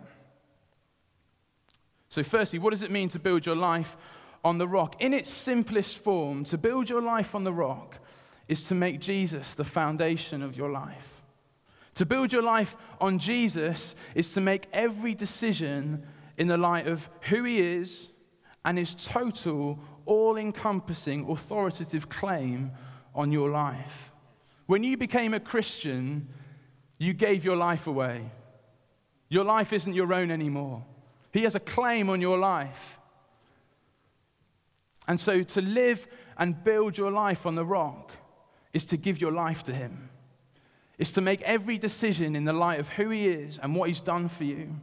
So, 2.08 2.22
firstly, 2.22 2.58
what 2.58 2.70
does 2.70 2.82
it 2.82 2.90
mean 2.90 3.08
to 3.10 3.18
build 3.18 3.46
your 3.46 3.56
life 3.56 3.96
on 4.44 4.58
the 4.58 4.68
rock? 4.68 5.00
In 5.00 5.14
its 5.14 5.30
simplest 5.30 5.96
form, 5.98 6.44
to 6.44 6.58
build 6.58 6.90
your 6.90 7.00
life 7.00 7.34
on 7.34 7.44
the 7.44 7.52
rock 7.52 7.96
is 8.48 8.66
to 8.66 8.74
make 8.74 9.00
Jesus 9.00 9.54
the 9.54 9.64
foundation 9.64 10.42
of 10.42 10.56
your 10.56 10.70
life. 10.70 11.22
To 11.94 12.06
build 12.06 12.32
your 12.32 12.42
life 12.42 12.76
on 13.00 13.18
Jesus 13.18 13.94
is 14.14 14.32
to 14.34 14.40
make 14.40 14.68
every 14.72 15.14
decision 15.14 16.06
in 16.36 16.48
the 16.48 16.56
light 16.56 16.86
of 16.86 17.08
who 17.22 17.44
he 17.44 17.60
is 17.60 18.08
and 18.64 18.76
his 18.76 18.94
total, 18.94 19.78
all 20.04 20.36
encompassing, 20.36 21.30
authoritative 21.30 22.08
claim 22.08 22.72
on 23.14 23.32
your 23.32 23.50
life. 23.50 24.12
When 24.66 24.82
you 24.82 24.96
became 24.96 25.34
a 25.34 25.40
Christian, 25.40 26.28
you 26.98 27.12
gave 27.12 27.44
your 27.44 27.56
life 27.56 27.86
away. 27.86 28.30
Your 29.28 29.44
life 29.44 29.72
isn't 29.72 29.94
your 29.94 30.12
own 30.12 30.30
anymore. 30.30 30.84
He 31.32 31.44
has 31.44 31.54
a 31.54 31.60
claim 31.60 32.10
on 32.10 32.20
your 32.20 32.38
life. 32.38 32.98
And 35.08 35.18
so 35.18 35.42
to 35.42 35.60
live 35.60 36.06
and 36.38 36.62
build 36.62 36.96
your 36.96 37.10
life 37.10 37.46
on 37.46 37.54
the 37.54 37.64
rock 37.64 38.12
is 38.72 38.84
to 38.86 38.96
give 38.96 39.20
your 39.20 39.32
life 39.32 39.62
to 39.64 39.72
Him. 39.72 40.10
It's 40.98 41.12
to 41.12 41.20
make 41.20 41.42
every 41.42 41.78
decision 41.78 42.36
in 42.36 42.44
the 42.44 42.52
light 42.52 42.78
of 42.78 42.90
who 42.90 43.10
He 43.10 43.26
is 43.26 43.58
and 43.58 43.74
what 43.74 43.88
He's 43.88 44.00
done 44.00 44.28
for 44.28 44.44
you. 44.44 44.78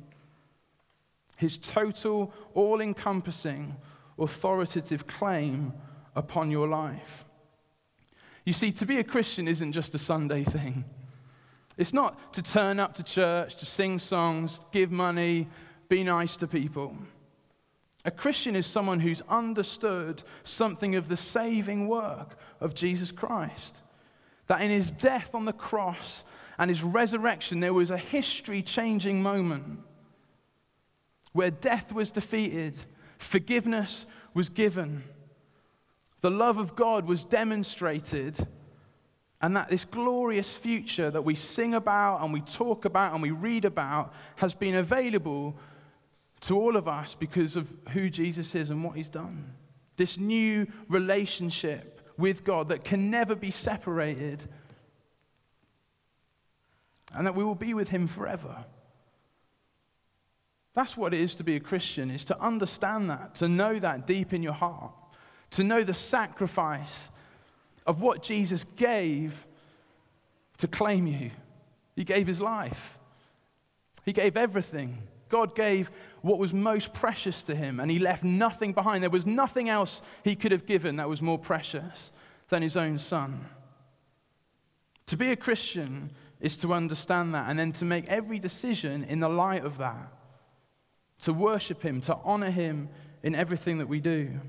His 1.38 1.58
total, 1.58 2.34
all 2.54 2.82
encompassing, 2.82 3.78
authoritative 4.18 5.08
claim 5.08 5.74
upon 6.16 6.52
your 6.52 6.68
life. 6.68 7.26
You 8.50 8.54
see, 8.54 8.72
to 8.72 8.86
be 8.88 8.98
a 8.98 9.04
Christian 9.04 9.48
isn't 9.48 9.74
just 9.74 9.94
a 9.94 10.00
Sunday 10.00 10.44
thing. 10.44 10.84
It's 11.78 11.94
not 11.94 12.34
to 12.34 12.42
turn 12.42 12.80
up 12.80 12.96
to 12.96 13.04
church, 13.04 13.56
to 13.58 13.66
sing 13.68 14.00
songs, 14.00 14.60
give 14.72 14.90
money, 14.90 15.48
be 15.88 16.04
nice 16.04 16.36
to 16.38 16.48
people. 16.48 16.98
A 18.06 18.10
Christian 18.10 18.56
is 18.56 18.66
someone 18.66 19.02
who's 19.02 19.22
understood 19.30 20.24
something 20.44 20.96
of 20.96 21.10
the 21.10 21.16
saving 21.16 21.88
work 21.88 22.40
of 22.60 22.74
Jesus 22.74 23.12
Christ. 23.12 23.84
That 24.48 24.62
in 24.62 24.72
his 24.72 24.90
death 24.90 25.36
on 25.36 25.46
the 25.46 25.54
cross 25.54 26.24
and 26.58 26.72
his 26.72 26.82
resurrection, 26.82 27.60
there 27.60 27.72
was 27.72 27.92
a 27.92 28.00
history 28.00 28.64
changing 28.64 29.22
moment 29.22 29.82
where 31.34 31.52
death 31.52 31.94
was 31.94 32.10
defeated, 32.10 32.80
forgiveness 33.20 34.08
was 34.34 34.50
given, 34.50 35.04
the 36.22 36.32
love 36.32 36.58
of 36.58 36.76
God 36.76 37.06
was 37.06 37.24
demonstrated, 37.24 38.48
and 39.42 39.56
that 39.56 39.70
this 39.70 39.86
glorious 39.86 40.52
future 40.52 41.10
that 41.10 41.24
we 41.24 41.36
sing 41.36 41.74
about 41.74 42.22
and 42.22 42.34
we 42.34 42.42
talk 42.42 42.84
about 42.84 43.14
and 43.14 43.22
we 43.22 43.32
read 43.32 43.64
about 43.64 44.14
has 44.36 44.54
been 44.54 44.76
available 44.76 45.56
to 46.42 46.58
all 46.58 46.76
of 46.76 46.88
us 46.88 47.16
because 47.18 47.56
of 47.56 47.72
who 47.94 48.10
Jesus 48.10 48.54
is 48.56 48.70
and 48.70 48.84
what 48.84 48.96
he's 48.98 49.10
done. 49.10 49.54
This 49.96 50.18
new 50.18 50.68
relationship 50.88 52.02
with 52.18 52.44
God 52.44 52.70
that 52.70 52.84
can 52.84 53.10
never 53.10 53.34
be 53.34 53.52
separated, 53.52 54.44
and 57.14 57.26
that 57.26 57.36
we 57.36 57.44
will 57.44 57.56
be 57.56 57.74
with 57.74 57.90
him 57.90 58.08
forever. 58.08 58.66
That's 60.74 60.96
what 60.96 61.14
it 61.14 61.22
is 61.22 61.36
to 61.36 61.44
be 61.44 61.56
a 61.56 61.60
Christian, 61.60 62.12
is 62.12 62.24
to 62.26 62.40
understand 62.42 63.10
that, 63.10 63.36
to 63.36 63.48
know 63.48 63.80
that 63.80 64.06
deep 64.06 64.34
in 64.34 64.44
your 64.44 64.54
heart, 64.54 64.94
to 65.52 65.64
know 65.64 65.84
the 65.84 65.94
sacrifice 65.94 67.10
of 67.86 68.02
what 68.02 68.22
Jesus 68.22 68.66
gave 68.76 69.48
to 70.58 70.68
claim 70.68 71.08
you. 71.08 71.32
He 71.96 72.04
gave 72.04 72.28
his 72.28 72.40
life. 72.40 72.98
He 74.06 74.14
gave 74.14 74.38
everything. 74.38 75.00
God 75.30 75.56
gave 75.56 75.92
what 76.22 76.40
was 76.40 76.54
most 76.54 76.94
precious 76.94 77.44
to 77.44 77.56
him, 77.56 77.80
and 77.80 77.90
he 77.90 78.00
left 78.00 78.24
nothing 78.24 78.74
behind. 78.74 79.04
There 79.04 79.10
was 79.10 79.26
nothing 79.26 79.70
else 79.70 80.02
he 80.24 80.36
could 80.36 80.52
have 80.52 80.66
given 80.66 80.98
that 80.98 81.10
was 81.10 81.22
more 81.22 81.40
precious 81.40 82.12
than 82.50 82.62
his 82.62 82.76
own 82.76 82.98
son. 82.98 83.46
To 85.08 85.18
be 85.18 85.32
a 85.32 85.36
Christian 85.36 86.12
is 86.40 86.56
to 86.58 86.74
understand 86.74 87.34
that 87.36 87.50
and 87.50 87.58
then 87.58 87.72
to 87.74 87.86
make 87.86 88.08
every 88.08 88.40
decision 88.40 89.04
in 89.04 89.20
the 89.20 89.30
light 89.30 89.66
of 89.66 89.78
that, 89.78 90.14
to 91.24 91.34
worship 91.34 91.82
him, 91.84 92.02
to 92.02 92.18
honor 92.24 92.52
him 92.52 92.90
in 93.24 93.36
everything 93.36 93.80
that 93.80 93.88
we 93.88 94.00
do. 94.00 94.40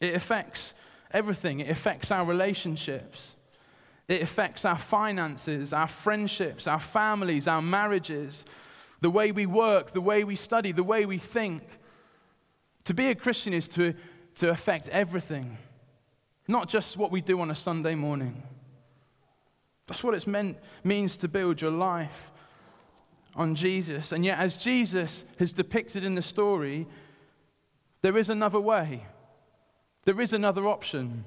It 0.00 0.14
affects 0.14 0.74
everything, 1.10 1.60
it 1.60 1.70
affects 1.70 2.10
our 2.10 2.24
relationships. 2.24 3.34
It 4.08 4.22
affects 4.22 4.64
our 4.64 4.78
finances, 4.78 5.74
our 5.74 5.86
friendships, 5.86 6.66
our 6.66 6.80
families, 6.80 7.46
our 7.46 7.60
marriages, 7.60 8.44
the 9.02 9.10
way 9.10 9.32
we 9.32 9.44
work, 9.44 9.92
the 9.92 10.00
way 10.00 10.24
we 10.24 10.34
study, 10.34 10.72
the 10.72 10.82
way 10.82 11.04
we 11.04 11.18
think. 11.18 11.62
To 12.84 12.94
be 12.94 13.08
a 13.08 13.14
Christian 13.14 13.52
is 13.52 13.68
to, 13.68 13.94
to 14.36 14.48
affect 14.48 14.88
everything, 14.88 15.58
not 16.48 16.70
just 16.70 16.96
what 16.96 17.10
we 17.10 17.20
do 17.20 17.38
on 17.40 17.50
a 17.50 17.54
Sunday 17.54 17.94
morning. 17.94 18.42
That's 19.86 20.02
what 20.02 20.14
it 20.14 20.26
means 20.84 21.16
to 21.18 21.28
build 21.28 21.60
your 21.60 21.70
life 21.70 22.30
on 23.36 23.54
Jesus. 23.54 24.12
And 24.12 24.24
yet, 24.24 24.38
as 24.38 24.54
Jesus 24.54 25.24
has 25.38 25.52
depicted 25.52 26.02
in 26.02 26.14
the 26.14 26.22
story, 26.22 26.86
there 28.00 28.16
is 28.16 28.30
another 28.30 28.60
way, 28.60 29.06
there 30.08 30.22
is 30.22 30.32
another 30.32 30.66
option. 30.66 31.26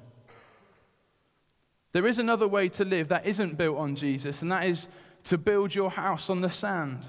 There 1.92 2.04
is 2.04 2.18
another 2.18 2.48
way 2.48 2.68
to 2.70 2.84
live 2.84 3.10
that 3.10 3.24
isn't 3.24 3.56
built 3.56 3.78
on 3.78 3.94
Jesus, 3.94 4.42
and 4.42 4.50
that 4.50 4.64
is 4.64 4.88
to 5.26 5.38
build 5.38 5.72
your 5.72 5.88
house 5.88 6.28
on 6.28 6.40
the 6.40 6.50
sand. 6.50 7.06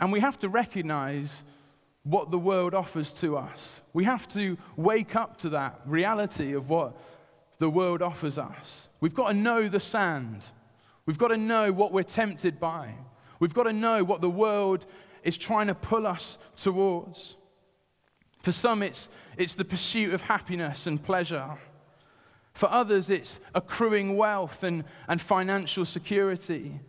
And 0.00 0.10
we 0.10 0.20
have 0.20 0.38
to 0.38 0.48
recognize 0.48 1.42
what 2.02 2.30
the 2.30 2.38
world 2.38 2.72
offers 2.72 3.12
to 3.20 3.36
us. 3.36 3.82
We 3.92 4.04
have 4.04 4.26
to 4.28 4.56
wake 4.74 5.16
up 5.16 5.36
to 5.40 5.50
that 5.50 5.82
reality 5.84 6.54
of 6.54 6.70
what 6.70 6.96
the 7.58 7.68
world 7.68 8.00
offers 8.00 8.38
us. 8.38 8.88
We've 9.00 9.14
got 9.14 9.28
to 9.28 9.34
know 9.34 9.68
the 9.68 9.80
sand. 9.80 10.44
We've 11.04 11.18
got 11.18 11.28
to 11.28 11.36
know 11.36 11.72
what 11.72 11.92
we're 11.92 12.04
tempted 12.04 12.58
by. 12.58 12.94
We've 13.38 13.52
got 13.52 13.64
to 13.64 13.74
know 13.74 14.02
what 14.02 14.22
the 14.22 14.30
world 14.30 14.86
is 15.24 15.36
trying 15.36 15.66
to 15.66 15.74
pull 15.74 16.06
us 16.06 16.38
towards. 16.56 17.36
For 18.42 18.52
some, 18.52 18.82
it's, 18.82 19.08
it's 19.36 19.54
the 19.54 19.64
pursuit 19.64 20.12
of 20.12 20.22
happiness 20.22 20.86
and 20.86 21.02
pleasure. 21.02 21.58
For 22.54 22.68
others, 22.68 23.08
it's 23.08 23.40
accruing 23.54 24.16
wealth 24.16 24.62
and, 24.62 24.84
and 25.08 25.20
financial 25.20 25.84
security. 25.84 26.80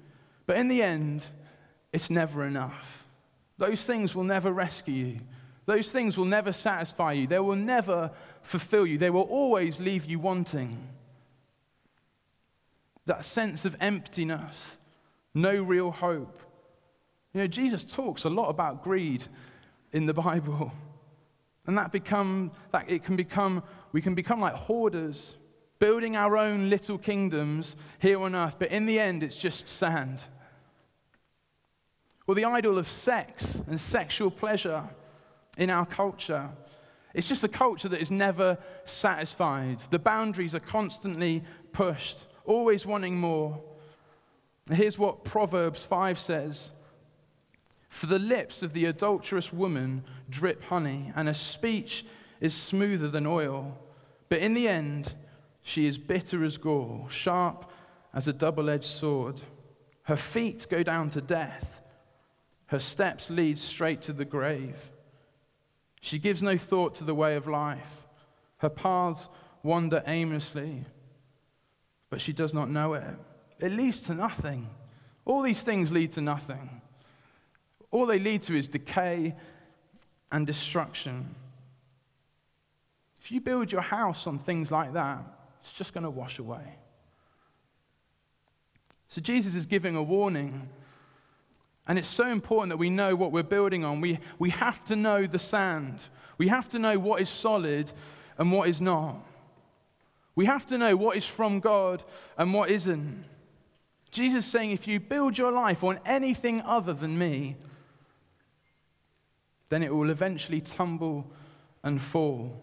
But 0.45 0.57
in 0.57 0.67
the 0.67 0.83
end, 0.83 1.23
it's 1.93 2.09
never 2.09 2.45
enough. 2.45 3.05
Those 3.57 3.81
things 3.81 4.13
will 4.15 4.23
never 4.23 4.51
rescue 4.51 4.93
you. 4.93 5.19
Those 5.65 5.91
things 5.91 6.17
will 6.17 6.25
never 6.25 6.51
satisfy 6.51 7.13
you. 7.13 7.27
They 7.27 7.39
will 7.39 7.55
never 7.55 8.11
fulfill 8.41 8.85
you. 8.85 8.97
They 8.97 9.11
will 9.11 9.21
always 9.21 9.79
leave 9.79 10.05
you 10.05 10.19
wanting. 10.19 10.89
That 13.05 13.23
sense 13.23 13.63
of 13.63 13.75
emptiness, 13.79 14.77
no 15.33 15.61
real 15.61 15.91
hope. 15.91 16.41
You 17.33 17.41
know, 17.41 17.47
Jesus 17.47 17.83
talks 17.83 18.23
a 18.23 18.29
lot 18.29 18.49
about 18.49 18.83
greed 18.83 19.23
in 19.91 20.07
the 20.07 20.13
Bible. 20.13 20.71
And 21.65 21.77
that 21.77 21.91
become 21.91 22.51
that 22.71 22.89
it 22.89 23.03
can 23.03 23.15
become 23.15 23.63
we 23.91 24.01
can 24.01 24.15
become 24.15 24.41
like 24.41 24.53
hoarders 24.53 25.35
building 25.79 26.15
our 26.15 26.37
own 26.37 26.69
little 26.69 26.97
kingdoms 26.97 27.75
here 27.99 28.21
on 28.21 28.33
earth, 28.33 28.55
but 28.57 28.69
in 28.69 28.85
the 28.85 28.97
end, 28.97 29.21
it's 29.21 29.35
just 29.35 29.67
sand. 29.67 30.17
Or 32.25 32.35
the 32.35 32.45
idol 32.45 32.77
of 32.77 32.89
sex 32.89 33.61
and 33.67 33.77
sexual 33.77 34.31
pleasure 34.31 34.85
in 35.57 35.69
our 35.69 35.85
culture. 35.85 36.49
It's 37.13 37.27
just 37.27 37.43
a 37.43 37.49
culture 37.49 37.89
that 37.89 38.01
is 38.01 38.09
never 38.09 38.57
satisfied. 38.85 39.79
The 39.89 39.99
boundaries 39.99 40.55
are 40.55 40.61
constantly 40.61 41.43
pushed, 41.73 42.17
always 42.45 42.85
wanting 42.85 43.17
more. 43.17 43.61
Here's 44.71 44.97
what 44.97 45.25
Proverbs 45.25 45.83
5 45.83 46.17
says 46.17 46.71
For 47.93 48.07
the 48.07 48.17
lips 48.17 48.63
of 48.63 48.73
the 48.73 48.85
adulterous 48.85 49.53
woman 49.53 50.03
drip 50.27 50.63
honey, 50.63 51.13
and 51.15 51.27
her 51.27 51.33
speech 51.35 52.03
is 52.41 52.51
smoother 52.55 53.07
than 53.07 53.27
oil. 53.27 53.77
But 54.29 54.39
in 54.39 54.55
the 54.55 54.67
end, 54.67 55.13
she 55.61 55.85
is 55.85 55.99
bitter 55.99 56.43
as 56.43 56.57
gall, 56.57 57.07
sharp 57.11 57.69
as 58.11 58.27
a 58.27 58.33
double 58.33 58.67
edged 58.67 58.89
sword. 58.89 59.41
Her 60.05 60.17
feet 60.17 60.65
go 60.71 60.81
down 60.81 61.11
to 61.11 61.21
death, 61.21 61.83
her 62.65 62.79
steps 62.79 63.29
lead 63.29 63.59
straight 63.59 64.01
to 64.01 64.11
the 64.11 64.25
grave. 64.25 64.89
She 66.01 66.17
gives 66.17 66.41
no 66.41 66.57
thought 66.57 66.95
to 66.95 67.03
the 67.03 67.15
way 67.15 67.35
of 67.35 67.47
life, 67.47 68.07
her 68.57 68.69
paths 68.69 69.29
wander 69.61 70.01
aimlessly, 70.07 70.83
but 72.09 72.21
she 72.21 72.33
does 72.33 72.55
not 72.55 72.71
know 72.71 72.95
it. 72.95 73.15
It 73.59 73.71
leads 73.71 73.99
to 74.01 74.15
nothing. 74.15 74.67
All 75.25 75.43
these 75.43 75.61
things 75.61 75.91
lead 75.91 76.11
to 76.13 76.21
nothing. 76.21 76.81
All 77.93 78.07
they 78.07 78.17
lead 78.17 78.41
to 78.43 78.57
is 78.57 78.67
decay 78.67 79.35
and 80.31 80.47
destruction. 80.47 81.35
If 83.21 83.31
you 83.31 83.39
build 83.39 83.71
your 83.71 83.81
house 83.81 84.25
on 84.25 84.39
things 84.39 84.71
like 84.71 84.93
that, 84.93 85.19
it's 85.61 85.71
just 85.73 85.93
going 85.93 86.03
to 86.03 86.09
wash 86.09 86.39
away. 86.39 86.75
So 89.09 89.21
Jesus 89.21 89.53
is 89.53 89.67
giving 89.67 89.95
a 89.95 90.01
warning. 90.01 90.69
And 91.87 91.99
it's 91.99 92.07
so 92.07 92.27
important 92.27 92.71
that 92.71 92.77
we 92.77 92.89
know 92.89 93.15
what 93.15 93.31
we're 93.31 93.43
building 93.43 93.85
on. 93.85 94.01
We, 94.01 94.17
we 94.39 94.49
have 94.49 94.83
to 94.85 94.95
know 94.95 95.27
the 95.27 95.37
sand. 95.37 95.99
We 96.39 96.47
have 96.47 96.67
to 96.69 96.79
know 96.79 96.97
what 96.97 97.21
is 97.21 97.29
solid 97.29 97.91
and 98.39 98.51
what 98.51 98.69
is 98.69 98.81
not. 98.81 99.17
We 100.35 100.47
have 100.47 100.65
to 100.67 100.79
know 100.79 100.95
what 100.95 101.15
is 101.15 101.25
from 101.25 101.59
God 101.59 102.03
and 102.39 102.55
what 102.55 102.71
isn't. 102.71 103.25
Jesus 104.09 104.45
is 104.45 104.51
saying 104.51 104.71
if 104.71 104.87
you 104.87 104.99
build 104.99 105.37
your 105.37 105.51
life 105.51 105.83
on 105.83 105.99
anything 106.07 106.59
other 106.61 106.93
than 106.93 107.19
me, 107.19 107.55
then 109.73 109.81
it 109.81 109.93
will 109.93 110.11
eventually 110.11 110.61
tumble 110.61 111.25
and 111.81 111.99
fall. 111.99 112.61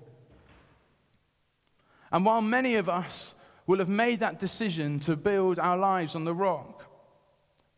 And 2.12 2.24
while 2.24 2.40
many 2.40 2.76
of 2.76 2.88
us 2.88 3.34
will 3.66 3.78
have 3.78 3.88
made 3.88 4.20
that 4.20 4.38
decision 4.38 5.00
to 5.00 5.16
build 5.16 5.58
our 5.58 5.76
lives 5.76 6.14
on 6.14 6.24
the 6.24 6.32
rock, 6.32 6.84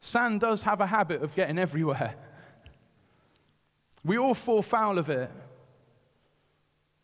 sand 0.03 0.41
does 0.41 0.61
have 0.63 0.83
a 0.83 0.87
habit 0.87 1.23
of 1.23 1.35
getting 1.35 1.59
everywhere. 1.59 2.15
We 4.05 4.19
all 4.19 4.35
fall 4.35 4.61
foul 4.61 4.99
of 4.99 5.09
it. 5.09 5.31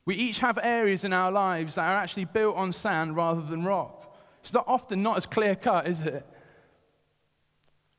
We 0.05 0.15
each 0.15 0.41
have 0.41 0.59
areas 0.63 1.05
in 1.05 1.15
our 1.15 1.33
lives 1.33 1.77
that 1.77 1.89
are 1.89 1.97
actually 1.97 2.27
built 2.27 2.57
on 2.57 2.75
sand 2.75 3.17
rather 3.17 3.41
than 3.41 3.65
rock. 3.65 4.15
It's 4.43 4.53
not 4.53 4.65
often 4.69 5.03
not 5.03 5.17
as 5.17 5.25
clear 5.25 5.57
cut, 5.57 5.89
is 5.89 6.03
it? 6.03 6.27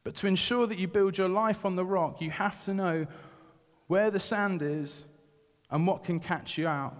But 0.03 0.13
to 0.17 0.27
ensure 0.27 0.67
that 0.67 0.77
you 0.77 0.87
build 0.87 1.17
your 1.17 1.29
life 1.29 1.65
on 1.65 1.75
the 1.75 1.85
rock, 1.85 2.21
you 2.21 2.29
have 2.29 2.63
to 2.65 2.75
know 2.75 3.07
where 3.89 4.11
the 4.11 4.19
sand 4.19 4.61
is 4.61 5.03
and 5.71 5.85
what 5.87 6.03
can 6.03 6.19
catch 6.19 6.59
you 6.59 6.67
out. 6.67 6.95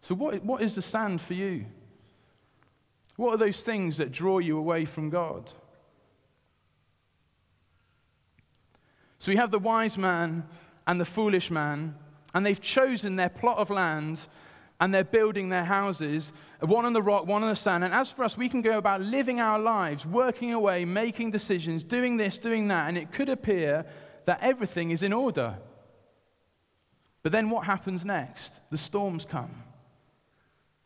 So, 0.00 0.14
what, 0.14 0.42
what 0.42 0.62
is 0.62 0.74
the 0.74 0.82
sand 0.82 1.20
for 1.20 1.34
you? 1.34 1.66
What 3.16 3.34
are 3.34 3.36
those 3.36 3.60
things 3.60 3.98
that 3.98 4.10
draw 4.10 4.38
you 4.38 4.56
away 4.56 4.86
from 4.86 5.10
God? 5.10 5.52
So, 9.18 9.30
we 9.30 9.36
have 9.36 9.50
the 9.50 9.58
wise 9.58 9.98
man 9.98 10.44
and 10.86 10.98
the 10.98 11.04
foolish 11.04 11.50
man, 11.50 11.96
and 12.34 12.46
they've 12.46 12.60
chosen 12.60 13.16
their 13.16 13.28
plot 13.28 13.58
of 13.58 13.68
land 13.68 14.20
and 14.80 14.92
they're 14.92 15.04
building 15.04 15.50
their 15.50 15.64
houses, 15.64 16.32
one 16.60 16.86
on 16.86 16.94
the 16.94 17.02
rock, 17.02 17.26
one 17.26 17.42
on 17.42 17.50
the 17.50 17.54
sand. 17.54 17.84
And 17.84 17.92
as 17.92 18.10
for 18.10 18.24
us, 18.24 18.38
we 18.38 18.48
can 18.48 18.62
go 18.62 18.78
about 18.78 19.02
living 19.02 19.38
our 19.38 19.58
lives, 19.58 20.04
working 20.04 20.52
away, 20.52 20.86
making 20.86 21.30
decisions, 21.30 21.84
doing 21.84 22.16
this, 22.16 22.38
doing 22.38 22.68
that, 22.68 22.88
and 22.88 22.96
it 22.98 23.12
could 23.12 23.28
appear 23.28 23.84
that 24.24 24.40
everything 24.42 24.90
is 24.90 25.04
in 25.04 25.12
order. 25.12 25.58
But 27.22 27.32
then 27.32 27.50
what 27.50 27.66
happens 27.66 28.04
next? 28.04 28.52
The 28.70 28.78
storms 28.78 29.24
come. 29.24 29.62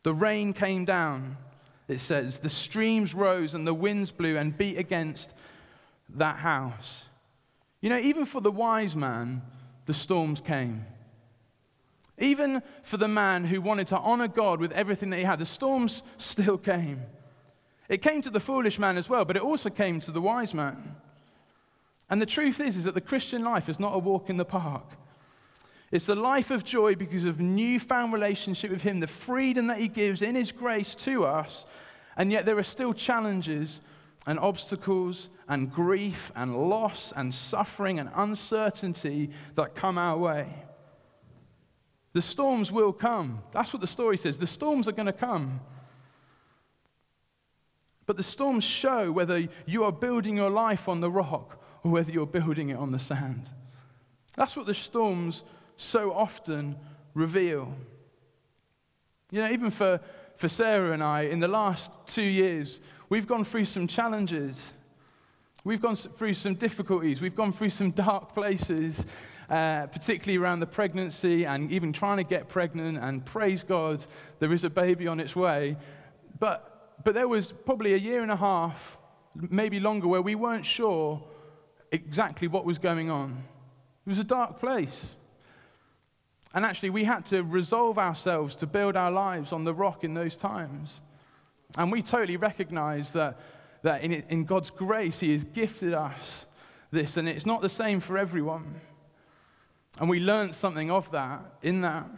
The 0.03 0.15
rain 0.15 0.53
came 0.53 0.85
down, 0.85 1.37
it 1.89 2.01
says. 2.01 2.39
The 2.39 2.51
streams 2.51 3.15
rose 3.15 3.55
and 3.55 3.67
the 3.67 3.75
winds 3.75 4.11
blew 4.11 4.37
and 4.37 4.57
beat 4.57 4.79
against 4.79 5.33
that 6.11 6.37
house. 6.37 7.05
You 7.81 7.91
know, 7.91 7.99
even 7.99 8.25
for 8.27 8.41
the 8.41 8.51
wise 8.51 8.95
man, 8.95 9.43
the 9.87 9.95
storms 9.95 10.41
came. 10.41 10.85
Even 12.19 12.63
for 12.83 12.97
the 12.97 13.09
man 13.09 13.45
who 13.45 13.61
wanted 13.61 13.89
to 13.89 13.99
honor 13.99 14.29
God 14.29 14.61
with 14.61 14.73
everything 14.73 15.11
that 15.11 15.19
he 15.19 15.25
had, 15.25 15.39
the 15.39 15.47
storms 15.47 16.03
still 16.19 16.59
came. 16.59 17.03
It 17.89 18.03
came 18.03 18.23
to 18.23 18.31
the 18.31 18.41
foolish 18.41 18.79
man 18.79 18.97
as 18.99 19.09
well, 19.09 19.25
but 19.25 19.37
it 19.37 19.43
also 19.43 19.71
came 19.71 20.01
to 20.01 20.11
the 20.11 20.21
wise 20.21 20.53
man. 20.53 20.97
And 22.09 22.21
the 22.21 22.27
truth 22.27 22.61
is, 22.61 22.77
is 22.77 22.85
that 22.85 22.95
the 22.95 23.01
Christian 23.01 23.43
life 23.43 23.69
is 23.69 23.81
not 23.81 23.95
a 23.95 23.99
walk 23.99 24.31
in 24.31 24.37
the 24.37 24.45
park. 24.45 24.85
It's 25.93 26.07
the 26.07 26.17
life 26.17 26.51
of 26.51 26.65
joy 26.65 26.97
because 26.97 27.25
of 27.25 27.41
newfound 27.41 28.13
relationship 28.13 28.71
with 28.71 28.83
Him, 28.83 29.01
the 29.01 29.07
freedom 29.07 29.69
that 29.69 29.79
He 29.79 29.89
gives 29.89 30.21
in 30.23 30.35
His 30.35 30.51
grace 30.51 30.95
to 30.97 31.25
us. 31.25 31.65
And 32.17 32.33
yet 32.33 32.45
there 32.45 32.59
are 32.59 32.65
still 32.65 32.93
challenges 32.93 33.81
and 34.27 34.39
obstacles 34.41 35.29
and 35.49 35.73
grief 35.73 36.33
and 36.35 36.69
loss 36.69 37.13
and 37.15 37.33
suffering 37.33 38.01
and 38.01 38.11
uncertainty 38.15 39.31
that 39.55 39.77
come 39.77 39.97
our 39.97 40.19
way. 40.19 40.49
The 42.13 42.23
storms 42.23 42.73
will 42.73 42.93
come. 42.93 43.43
That's 43.53 43.73
what 43.73 43.81
the 43.81 43.87
story 43.87 44.17
says. 44.17 44.39
The 44.39 44.47
storms 44.47 44.89
are 44.89 44.93
going 44.93 45.07
to 45.07 45.13
come. 45.13 45.61
But 48.07 48.17
the 48.17 48.23
storms 48.23 48.65
show 48.65 49.13
whether 49.13 49.49
you 49.67 49.85
are 49.85 49.93
building 49.93 50.37
your 50.37 50.51
life 50.51 50.89
on 50.89 51.01
the 51.01 51.11
rock 51.11 51.63
or 51.85 51.91
whether 51.91 52.11
you're 52.11 52.27
building 52.27 52.71
it 52.71 52.77
on 52.77 52.91
the 52.91 52.99
sand. 52.99 53.51
That's 54.35 54.57
what 54.57 54.67
the 54.67 54.75
storms 54.75 55.45
so 55.77 56.13
often 56.13 56.77
reveal. 57.15 57.75
You 59.31 59.43
know, 59.43 59.51
even 59.51 59.71
for, 59.71 60.01
for 60.37 60.49
Sarah 60.49 60.93
and 60.93 61.03
I, 61.03 61.23
in 61.23 61.41
the 61.41 61.49
last 61.49 61.91
two 62.07 62.23
years, 62.23 62.81
we've 63.09 63.27
gone 63.27 63.45
through 63.45 63.65
some 63.65 63.87
challenges. 63.87 64.73
We've 65.65 65.83
gone 65.83 65.97
through 65.97 66.35
some 66.35 66.55
difficulties. 66.55 67.21
We've 67.21 67.35
gone 67.35 67.53
through 67.53 67.71
some 67.71 67.91
dark 68.07 68.35
places, 68.35 69.05
uh, 69.51 69.87
particularly 69.87 70.39
around 70.39 70.61
the 70.61 70.67
pregnancy 70.67 71.45
and 71.45 71.73
even 71.73 71.93
trying 71.93 72.19
to 72.19 72.25
get 72.25 72.49
pregnant. 72.49 72.99
And 72.99 73.25
praise 73.25 73.65
God, 73.65 74.05
there 74.39 74.53
is 74.53 74.63
a 74.65 74.71
baby 74.71 75.09
on 75.09 75.19
its 75.19 75.35
way. 75.35 75.77
But, 76.39 77.01
but 77.03 77.15
there 77.15 77.29
was 77.29 77.53
probably 77.65 77.95
a 77.95 77.99
year 77.99 78.23
and 78.23 78.31
a 78.31 78.37
half, 78.37 78.99
maybe 79.35 79.81
longer, 79.81 80.07
where 80.07 80.23
we 80.23 80.35
weren't 80.35 80.67
sure 80.67 81.23
exactly 81.91 82.47
what 82.47 82.65
was 82.65 82.79
going 82.79 83.11
on. 83.11 83.43
It 84.07 84.11
was 84.11 84.19
a 84.19 84.25
dark 84.25 84.61
place. 84.61 85.17
And 86.55 86.65
actually, 86.65 86.91
we 86.91 87.05
had 87.05 87.27
to 87.27 87.43
resolve 87.43 87.99
ourselves 87.99 88.55
to 88.57 88.67
build 88.67 88.97
our 88.97 89.11
lives 89.11 89.53
on 89.53 89.65
the 89.65 89.75
rock 89.75 90.05
in 90.05 90.15
those 90.15 90.37
times. 90.37 91.01
And 91.77 91.93
we 91.93 92.03
totally 92.03 92.37
recognize 92.37 93.11
that, 93.11 93.39
that 93.83 94.03
in, 94.03 94.13
in 94.13 94.45
God's 94.45 94.71
grace, 94.71 95.21
He 95.21 95.33
has 95.33 95.45
gifted 95.45 95.93
us 95.93 96.47
this, 96.91 97.17
and 97.17 97.29
it's 97.29 97.47
not 97.47 97.63
the 97.63 97.69
same 97.69 98.01
for 98.01 98.17
everyone. 98.17 98.81
And 99.99 100.09
we 100.09 100.21
learned 100.21 100.55
something 100.55 100.91
of 100.91 101.11
that 101.11 101.41
in 101.63 101.81
that. 101.83 102.09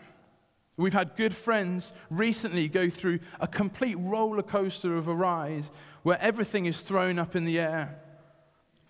We've 0.77 0.93
had 0.93 1.17
good 1.17 1.35
friends 1.35 1.93
recently 2.09 2.69
go 2.69 2.89
through 2.89 3.19
a 3.41 3.49
complete 3.49 3.97
roller 3.97 4.43
coaster 4.43 4.97
of 4.97 5.09
a 5.09 5.15
ride 5.15 5.65
where 6.05 6.21
everything 6.21 6.67
is 6.67 6.81
thrown 6.81 7.19
up 7.19 7.35
in 7.35 7.45
the 7.45 7.59
air, 7.59 7.99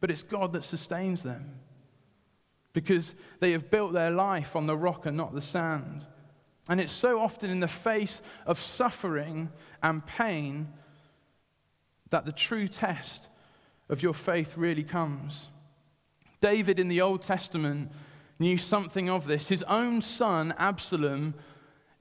but 0.01 0.11
it's 0.11 0.22
God 0.22 0.53
that 0.53 0.64
sustains 0.64 1.22
them 1.22 1.55
because 2.72 3.14
they 3.40 3.52
have 3.52 3.70
built 3.70 3.92
their 3.92 4.11
life 4.11 4.54
on 4.54 4.66
the 4.66 4.76
rock 4.76 5.07
and 5.07 5.16
not 5.16 5.35
the 5.35 5.40
sand. 5.40 6.07
And 6.68 6.81
it's 6.81 6.92
so 6.92 7.20
often 7.20 7.50
in 7.50 7.61
the 7.61 7.68
face 7.68 8.20
of 8.46 8.62
suffering 8.62 9.50
and 9.83 10.04
pain 10.04 10.68
that 12.11 12.26
the 12.26 12.33
true 12.33 12.68
test 12.68 13.28
of 13.88 14.02
your 14.02 14.14
faith 14.14 14.57
really 14.57 14.85
comes. 14.85 15.48
David 16.40 16.78
in 16.78 16.88
the 16.88 17.00
Old 17.00 17.22
Testament 17.22 17.90
knew 18.38 18.59
something 18.59 19.09
of 19.09 19.26
this. 19.26 19.48
His 19.48 19.62
own 19.64 20.02
son, 20.02 20.54
Absalom, 20.59 21.35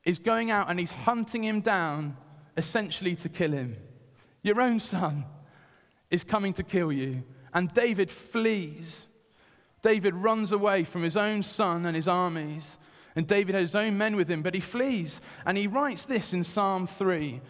is 0.04 0.20
going 0.20 0.52
out 0.52 0.70
and 0.70 0.80
he's 0.80 0.92
hunting 0.92 1.44
him 1.44 1.62
down 1.62 2.18
essentially 2.56 3.16
to 3.16 3.30
kill 3.30 3.52
him. 3.52 3.78
Your 4.44 4.62
own 4.62 4.80
son 4.80 5.26
is 6.10 6.24
coming 6.24 6.54
to 6.54 6.64
kill 6.64 6.92
you. 6.92 7.24
And 7.54 7.74
David 7.74 8.12
flees 8.12 9.08
David 9.82 10.16
runs 10.16 10.52
away 10.52 10.84
from 10.84 11.04
his 11.04 11.18
own 11.18 11.44
son 11.44 11.86
and 11.86 11.96
his 11.96 12.08
armies, 12.08 12.78
and 13.16 13.28
David 13.28 13.56
has 13.56 13.72
his 13.72 13.76
own 13.76 13.98
men 13.98 14.16
with 14.16 14.30
him, 14.30 14.42
but 14.42 14.54
he 14.54 14.60
flees. 14.60 15.22
And 15.46 15.58
he 15.58 15.68
writes 15.68 16.06
this 16.06 16.34
in 16.34 16.44
Psalm 16.44 16.88
3. 16.88 17.42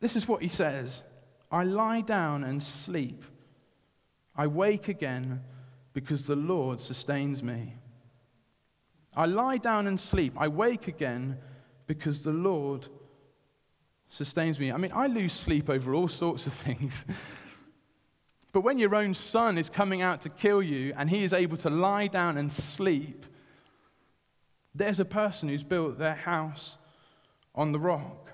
This 0.00 0.16
is 0.16 0.28
what 0.28 0.42
he 0.42 0.48
says 0.48 1.02
I 1.50 1.64
lie 1.64 2.00
down 2.00 2.44
and 2.44 2.62
sleep. 2.62 3.24
I 4.36 4.46
wake 4.46 4.88
again 4.88 5.42
because 5.92 6.24
the 6.24 6.36
Lord 6.36 6.80
sustains 6.80 7.42
me. 7.42 7.74
I 9.16 9.24
lie 9.24 9.56
down 9.56 9.86
and 9.86 9.98
sleep. 9.98 10.34
I 10.36 10.48
wake 10.48 10.88
again 10.88 11.38
because 11.86 12.22
the 12.22 12.32
Lord 12.32 12.86
sustains 14.10 14.58
me. 14.58 14.70
I 14.70 14.76
mean, 14.76 14.92
I 14.94 15.06
lose 15.06 15.32
sleep 15.32 15.70
over 15.70 15.94
all 15.94 16.08
sorts 16.08 16.46
of 16.46 16.52
things. 16.66 17.06
But 18.56 18.62
when 18.62 18.78
your 18.78 18.94
own 18.94 19.12
son 19.12 19.58
is 19.58 19.68
coming 19.68 20.00
out 20.00 20.22
to 20.22 20.30
kill 20.30 20.62
you 20.62 20.94
and 20.96 21.10
he 21.10 21.24
is 21.24 21.34
able 21.34 21.58
to 21.58 21.68
lie 21.68 22.06
down 22.06 22.38
and 22.38 22.50
sleep, 22.50 23.26
there's 24.74 24.98
a 24.98 25.04
person 25.04 25.50
who's 25.50 25.62
built 25.62 25.98
their 25.98 26.14
house 26.14 26.78
on 27.54 27.72
the 27.72 27.78
rock. 27.78 28.30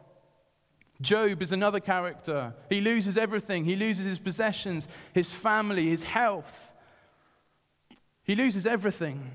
Job 1.00 1.42
is 1.42 1.50
another 1.50 1.80
character. 1.80 2.54
He 2.70 2.80
loses 2.80 3.18
everything. 3.18 3.64
He 3.64 3.74
loses 3.74 4.06
his 4.06 4.20
possessions, 4.20 4.87
his 5.12 5.28
family, 5.28 5.88
his 5.88 6.04
health. 6.04 6.70
He 8.22 8.37
loses 8.37 8.64
everything. 8.64 9.32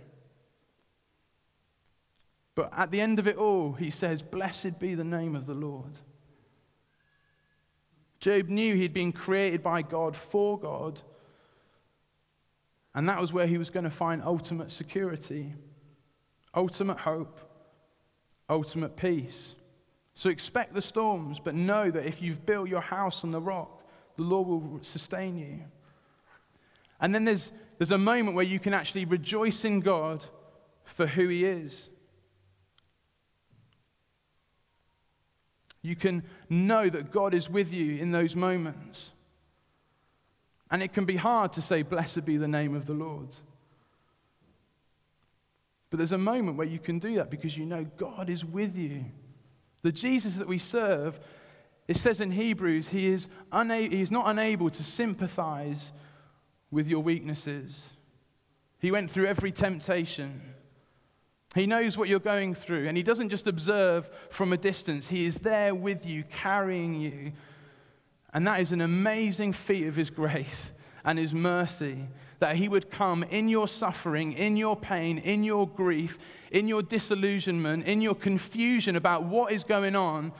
But 2.55 2.71
at 2.73 2.91
the 2.91 3.01
end 3.01 3.19
of 3.19 3.27
it 3.27 3.35
all, 3.35 3.73
he 3.73 3.89
says, 3.89 4.21
Blessed 4.21 4.79
be 4.79 4.95
the 4.95 5.03
name 5.03 5.35
of 5.35 5.47
the 5.47 5.53
Lord. 5.53 5.99
Job 8.19 8.49
knew 8.49 8.75
he'd 8.75 8.93
been 8.93 9.11
created 9.11 9.61
by 9.61 9.81
God 9.81 10.15
for 10.15 10.59
God, 10.59 11.01
and 12.95 13.07
that 13.07 13.21
was 13.21 13.31
where 13.31 13.47
he 13.47 13.57
was 13.57 13.69
going 13.69 13.83
to 13.83 13.91
find 13.91 14.23
ultimate 14.23 14.71
security, 14.71 15.53
ultimate 16.55 16.97
hope, 16.97 17.39
ultimate 18.49 18.97
peace. 18.97 19.53
So 20.15 20.29
expect 20.29 20.73
the 20.73 20.81
storms, 20.81 21.39
but 21.39 21.53
know 21.53 21.91
that 21.91 22.07
if 22.07 22.21
you've 22.23 22.43
built 22.43 22.69
your 22.69 22.81
house 22.81 23.23
on 23.23 23.31
the 23.31 23.39
rock, 23.39 23.83
the 24.15 24.23
Lord 24.23 24.47
will 24.47 24.79
sustain 24.81 25.37
you. 25.37 25.59
And 26.99 27.13
then 27.13 27.23
there's, 27.23 27.51
there's 27.77 27.91
a 27.91 27.99
moment 27.99 28.35
where 28.35 28.45
you 28.45 28.59
can 28.59 28.73
actually 28.73 29.05
rejoice 29.05 29.63
in 29.63 29.79
God 29.79 30.25
for 30.85 31.05
who 31.05 31.27
He 31.27 31.45
is. 31.45 31.89
You 35.83 35.95
can 35.95 36.23
know 36.49 36.89
that 36.89 37.11
God 37.11 37.33
is 37.33 37.49
with 37.49 37.71
you 37.71 37.97
in 37.97 38.11
those 38.11 38.35
moments. 38.35 39.11
And 40.69 40.83
it 40.83 40.93
can 40.93 41.05
be 41.05 41.15
hard 41.15 41.53
to 41.53 41.61
say, 41.61 41.81
Blessed 41.81 42.25
be 42.25 42.37
the 42.37 42.47
name 42.47 42.75
of 42.75 42.85
the 42.85 42.93
Lord. 42.93 43.29
But 45.89 45.97
there's 45.97 46.11
a 46.11 46.17
moment 46.17 46.57
where 46.57 46.67
you 46.67 46.79
can 46.79 46.99
do 46.99 47.15
that 47.15 47.29
because 47.29 47.57
you 47.57 47.65
know 47.65 47.85
God 47.97 48.29
is 48.29 48.43
with 48.43 48.75
you. 48.75 49.05
The 49.83 49.91
Jesus 49.91 50.35
that 50.35 50.47
we 50.47 50.57
serve, 50.57 51.19
it 51.87 51.95
says 51.95 52.19
in 52.19 52.31
Hebrews, 52.31 52.89
he 52.89 53.07
is, 53.07 53.27
una- 53.53 53.77
he 53.77 54.01
is 54.01 54.11
not 54.11 54.27
unable 54.27 54.69
to 54.69 54.83
sympathize 54.83 55.93
with 56.69 56.87
your 56.87 57.01
weaknesses. 57.01 57.73
He 58.79 58.91
went 58.91 59.09
through 59.09 59.27
every 59.27 59.51
temptation. 59.51 60.41
He 61.55 61.65
knows 61.65 61.97
what 61.97 62.09
you're 62.09 62.19
going 62.19 62.53
through, 62.53 62.87
and 62.87 62.97
He 62.97 63.03
doesn't 63.03 63.29
just 63.29 63.47
observe 63.47 64.09
from 64.29 64.53
a 64.53 64.57
distance. 64.57 65.07
He 65.07 65.25
is 65.25 65.39
there 65.39 65.73
with 65.73 66.05
you, 66.05 66.23
carrying 66.23 66.93
you. 66.93 67.31
And 68.33 68.45
that 68.45 68.59
is 68.59 68.71
an 68.71 68.81
amazing 68.81 69.53
feat 69.53 69.87
of 69.87 69.95
His 69.95 70.09
grace 70.09 70.71
and 71.03 71.17
His 71.17 71.33
mercy 71.33 72.07
that 72.39 72.55
He 72.55 72.69
would 72.69 72.91
come 72.91 73.23
in 73.23 73.49
your 73.49 73.67
suffering, 73.67 74.33
in 74.33 74.57
your 74.57 74.75
pain, 74.75 75.17
in 75.17 75.43
your 75.43 75.67
grief, 75.67 76.19
in 76.51 76.67
your 76.67 76.83
disillusionment, 76.83 77.85
in 77.85 78.01
your 78.01 78.15
confusion 78.15 78.95
about 78.95 79.23
what 79.23 79.51
is 79.51 79.63
going 79.63 79.95
on. 79.95 80.31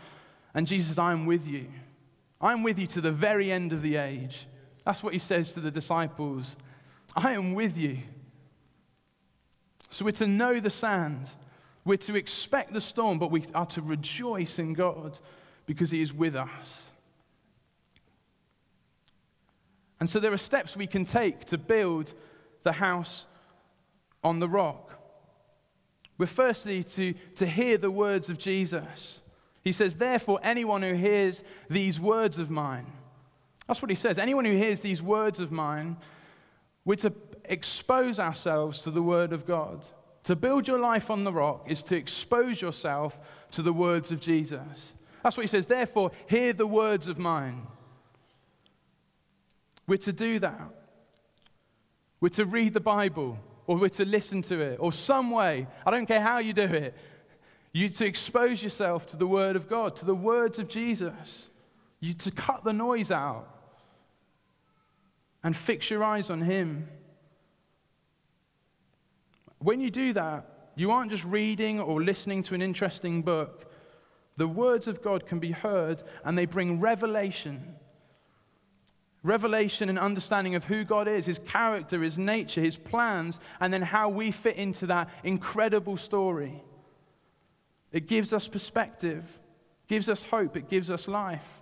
And 0.54 0.68
Jesus 0.68 0.98
I'm 0.98 1.26
with 1.26 1.48
you. 1.48 1.68
I'm 2.40 2.62
with 2.64 2.78
you 2.78 2.86
to 2.88 3.02
the 3.02 3.12
very 3.12 3.52
end 3.52 3.74
of 3.74 3.82
the 3.82 3.96
age. 3.96 4.48
That's 4.86 5.02
what 5.02 5.14
He 5.14 5.20
says 5.20 5.54
to 5.54 5.60
the 5.60 5.72
disciples. 5.72 6.56
I 7.16 7.32
am 7.32 7.56
with 7.56 7.78
you. 7.78 8.00
So 9.98 10.06
we're 10.06 10.12
to 10.12 10.28
know 10.28 10.60
the 10.60 10.70
sand. 10.70 11.28
We're 11.84 11.98
to 11.98 12.16
expect 12.16 12.72
the 12.72 12.82
storm, 12.82 13.18
but 13.18 13.32
we 13.32 13.46
are 13.56 13.66
to 13.66 13.82
rejoice 13.82 14.60
in 14.60 14.74
God 14.74 15.18
because 15.66 15.90
He 15.90 16.04
is 16.04 16.14
with 16.14 16.36
us. 16.36 16.92
And 20.00 20.08
so 20.08 20.20
there 20.20 20.32
are 20.32 20.38
steps 20.38 20.78
we 20.78 20.86
can 20.86 21.04
take 21.04 21.46
to 21.46 21.58
build 21.58 22.14
the 22.62 22.74
house 22.74 23.26
on 24.24 24.38
the 24.38 24.48
rock. 24.48 25.00
We're 26.20 26.28
firstly 26.28 26.84
to, 26.84 27.16
to 27.38 27.48
hear 27.48 27.80
the 27.80 27.90
words 27.90 28.30
of 28.30 28.38
Jesus. 28.38 29.22
He 29.64 29.72
says, 29.72 29.96
Therefore, 29.96 30.40
anyone 30.44 30.84
who 30.84 30.94
hears 30.94 31.44
these 31.72 32.00
words 32.00 32.38
of 32.38 32.52
mine, 32.52 32.86
that's 33.68 33.82
what 33.82 33.90
he 33.90 33.96
says. 33.96 34.20
Anyone 34.20 34.46
who 34.46 34.56
hears 34.56 34.82
these 34.82 35.02
words 35.02 35.40
of 35.40 35.52
mine, 35.52 35.98
we're 36.86 36.98
to 36.98 37.10
expose 37.48 38.20
ourselves 38.20 38.80
to 38.82 38.92
the 38.92 39.02
Word 39.02 39.34
of 39.34 39.46
God. 39.46 39.88
To 40.26 40.36
build 40.36 40.68
your 40.68 40.80
life 40.80 41.10
on 41.10 41.24
the 41.24 41.32
rock 41.32 41.66
is 41.70 41.82
to 41.84 41.96
expose 41.96 42.62
yourself 42.62 43.18
to 43.52 43.62
the 43.62 43.74
words 43.74 44.12
of 44.12 44.20
Jesus. 44.20 44.94
That's 45.24 45.38
what 45.38 45.46
he 45.46 45.50
says. 45.50 45.66
Therefore, 45.66 46.12
hear 46.28 46.54
the 46.54 46.68
words 46.68 47.08
of 47.08 47.18
mine. 47.18 47.68
We're 49.88 49.98
to 49.98 50.12
do 50.12 50.40
that. 50.40 50.70
We're 52.20 52.30
to 52.30 52.46
read 52.46 52.74
the 52.74 52.82
Bible, 52.82 53.40
or 53.68 53.78
we're 53.78 53.90
to 53.90 54.06
listen 54.06 54.42
to 54.44 54.60
it, 54.60 54.78
or 54.80 54.92
some 54.92 55.32
way. 55.32 55.68
I 55.86 55.92
don't 55.92 56.06
care 56.06 56.22
how 56.22 56.40
you 56.40 56.54
do 56.54 56.64
it. 56.64 56.96
You 57.72 57.90
to 57.90 58.06
expose 58.06 58.62
yourself 58.62 59.06
to 59.08 59.18
the 59.18 59.28
Word 59.28 59.56
of 59.56 59.70
God, 59.70 59.96
to 59.98 60.06
the 60.06 60.16
words 60.16 60.60
of 60.60 60.68
Jesus. 60.68 61.50
You 62.00 62.14
to 62.16 62.32
cut 62.32 62.64
the 62.64 62.74
noise 62.74 63.12
out 63.12 63.48
and 65.44 65.56
fix 65.56 65.90
your 65.90 66.04
eyes 66.04 66.30
on 66.30 66.42
Him. 66.42 66.90
When 69.60 69.80
you 69.80 69.90
do 69.90 70.14
that, 70.14 70.72
you 70.76 70.92
aren't 70.92 71.12
just 71.12 71.24
reading 71.24 71.80
or 71.80 72.02
listening 72.02 72.44
to 72.44 72.56
an 72.56 72.62
interesting 72.62 73.24
book. 73.24 73.72
The 74.38 74.48
words 74.48 74.88
of 74.88 75.02
God 75.02 75.26
can 75.26 75.40
be 75.40 75.52
heard 75.52 76.04
and 76.24 76.38
they 76.38 76.46
bring 76.46 76.80
revelation. 76.80 77.76
Revelation 79.24 79.90
and 79.90 79.98
understanding 79.98 80.54
of 80.54 80.66
who 80.66 80.84
God 80.84 81.08
is, 81.08 81.26
His 81.26 81.40
character, 81.40 82.04
His 82.04 82.20
nature, 82.20 82.62
His 82.62 82.78
plans, 82.78 83.40
and 83.60 83.74
then 83.74 83.82
how 83.82 84.10
we 84.10 84.32
fit 84.32 84.56
into 84.56 84.86
that 84.88 85.10
incredible 85.24 85.98
story. 85.98 86.64
It 87.92 88.08
gives 88.08 88.32
us 88.32 88.48
perspective, 88.48 89.24
gives 89.88 90.08
us 90.08 90.22
hope, 90.22 90.56
it 90.56 90.70
gives 90.70 90.92
us 90.92 91.08
life. 91.08 91.62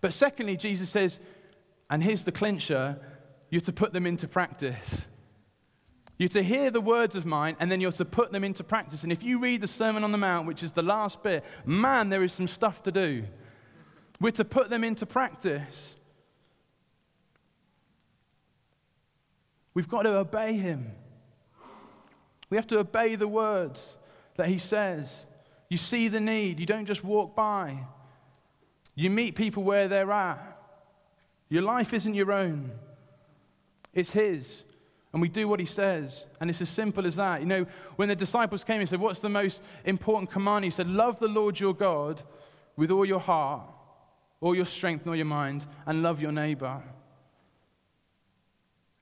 But 0.00 0.14
secondly, 0.14 0.56
Jesus 0.56 0.88
says, 0.88 1.18
and 1.90 2.02
here's 2.02 2.24
the 2.24 2.32
clincher 2.32 2.98
you 3.50 3.58
have 3.58 3.66
to 3.66 3.72
put 3.72 3.92
them 3.92 4.06
into 4.06 4.26
practice. 4.26 5.06
You're 6.16 6.28
to 6.30 6.42
hear 6.42 6.70
the 6.70 6.80
words 6.80 7.16
of 7.16 7.26
mine, 7.26 7.56
and 7.58 7.70
then 7.70 7.80
you're 7.80 7.92
to 7.92 8.04
put 8.04 8.30
them 8.30 8.44
into 8.44 8.62
practice. 8.62 9.02
And 9.02 9.10
if 9.10 9.22
you 9.22 9.40
read 9.40 9.60
the 9.60 9.68
Sermon 9.68 10.04
on 10.04 10.12
the 10.12 10.18
Mount, 10.18 10.46
which 10.46 10.62
is 10.62 10.72
the 10.72 10.82
last 10.82 11.22
bit, 11.22 11.44
man, 11.64 12.08
there 12.08 12.22
is 12.22 12.32
some 12.32 12.46
stuff 12.46 12.82
to 12.84 12.92
do. 12.92 13.24
We're 14.20 14.30
to 14.32 14.44
put 14.44 14.70
them 14.70 14.84
into 14.84 15.06
practice. 15.06 15.94
We've 19.74 19.88
got 19.88 20.02
to 20.02 20.16
obey 20.16 20.52
him. 20.52 20.92
We 22.48 22.56
have 22.56 22.68
to 22.68 22.78
obey 22.78 23.16
the 23.16 23.26
words 23.26 23.98
that 24.36 24.46
he 24.46 24.58
says. 24.58 25.26
You 25.68 25.76
see 25.76 26.06
the 26.06 26.20
need, 26.20 26.60
you 26.60 26.66
don't 26.66 26.86
just 26.86 27.02
walk 27.02 27.34
by. 27.34 27.78
You 28.94 29.10
meet 29.10 29.34
people 29.34 29.64
where 29.64 29.88
they're 29.88 30.12
at. 30.12 30.60
Your 31.48 31.62
life 31.62 31.92
isn't 31.92 32.14
your 32.14 32.30
own, 32.30 32.70
it's 33.92 34.10
his 34.10 34.62
and 35.14 35.22
we 35.22 35.28
do 35.28 35.46
what 35.46 35.60
he 35.60 35.66
says. 35.66 36.26
And 36.40 36.50
it's 36.50 36.60
as 36.60 36.68
simple 36.68 37.06
as 37.06 37.14
that. 37.16 37.38
You 37.38 37.46
know, 37.46 37.66
when 37.94 38.08
the 38.08 38.16
disciples 38.16 38.64
came, 38.64 38.80
he 38.80 38.86
said, 38.86 38.98
What's 38.98 39.20
the 39.20 39.28
most 39.28 39.62
important 39.84 40.28
command? 40.28 40.64
He 40.64 40.72
said, 40.72 40.88
Love 40.88 41.20
the 41.20 41.28
Lord 41.28 41.58
your 41.58 41.72
God 41.72 42.20
with 42.76 42.90
all 42.90 43.06
your 43.06 43.20
heart, 43.20 43.62
all 44.40 44.56
your 44.56 44.66
strength, 44.66 45.02
and 45.02 45.10
all 45.10 45.16
your 45.16 45.24
mind, 45.24 45.66
and 45.86 46.02
love 46.02 46.20
your 46.20 46.32
neighbor. 46.32 46.82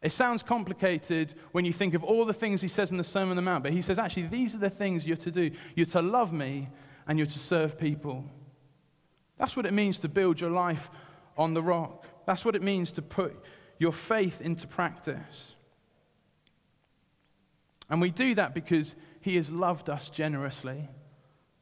It 0.03 0.13
sounds 0.13 0.43
complicated 0.43 1.33
when 1.53 1.65
you 1.65 1.73
think 1.73 1.95
of 1.95 2.05
all 2.05 2.27
the 2.27 2.35
things 2.35 2.61
he 2.61 2.69
says 2.69 2.91
in 2.91 2.99
the 2.99 3.05
Sermon 3.05 3.31
on 3.31 3.37
the 3.37 3.43
Mount, 3.43 3.63
but 3.63 3.73
he 3.73 3.81
says, 3.81 3.99
actually, 3.99 4.27
these 4.27 4.55
are 4.55 4.59
the 4.59 4.69
things 4.69 5.07
you're 5.07 5.17
to 5.17 5.31
do. 5.31 5.51
You're 5.75 5.87
to 5.87 6.03
love 6.03 6.31
me 6.31 6.69
and 7.07 7.19
you're 7.19 7.27
to 7.27 7.39
serve 7.39 7.79
people. 7.79 8.23
That's 9.39 9.57
what 9.57 9.65
it 9.65 9.73
means 9.73 9.99
to 10.01 10.09
build 10.09 10.43
your 10.43 10.51
life 10.51 10.91
on 11.39 11.55
the 11.55 11.63
rock. 11.63 12.05
That's 12.27 12.45
what 12.45 12.55
it 12.55 12.63
means 12.63 12.93
to 12.93 13.03
put 13.03 13.43
your 13.79 13.93
faith 13.93 14.43
into 14.43 14.67
practice. 14.67 15.55
And 17.93 18.01
we 18.01 18.11
do 18.11 18.35
that 18.37 18.55
because 18.55 18.95
he 19.21 19.37
has 19.37 19.51
loved 19.51 19.91
us 19.91 20.09
generously. 20.09 20.89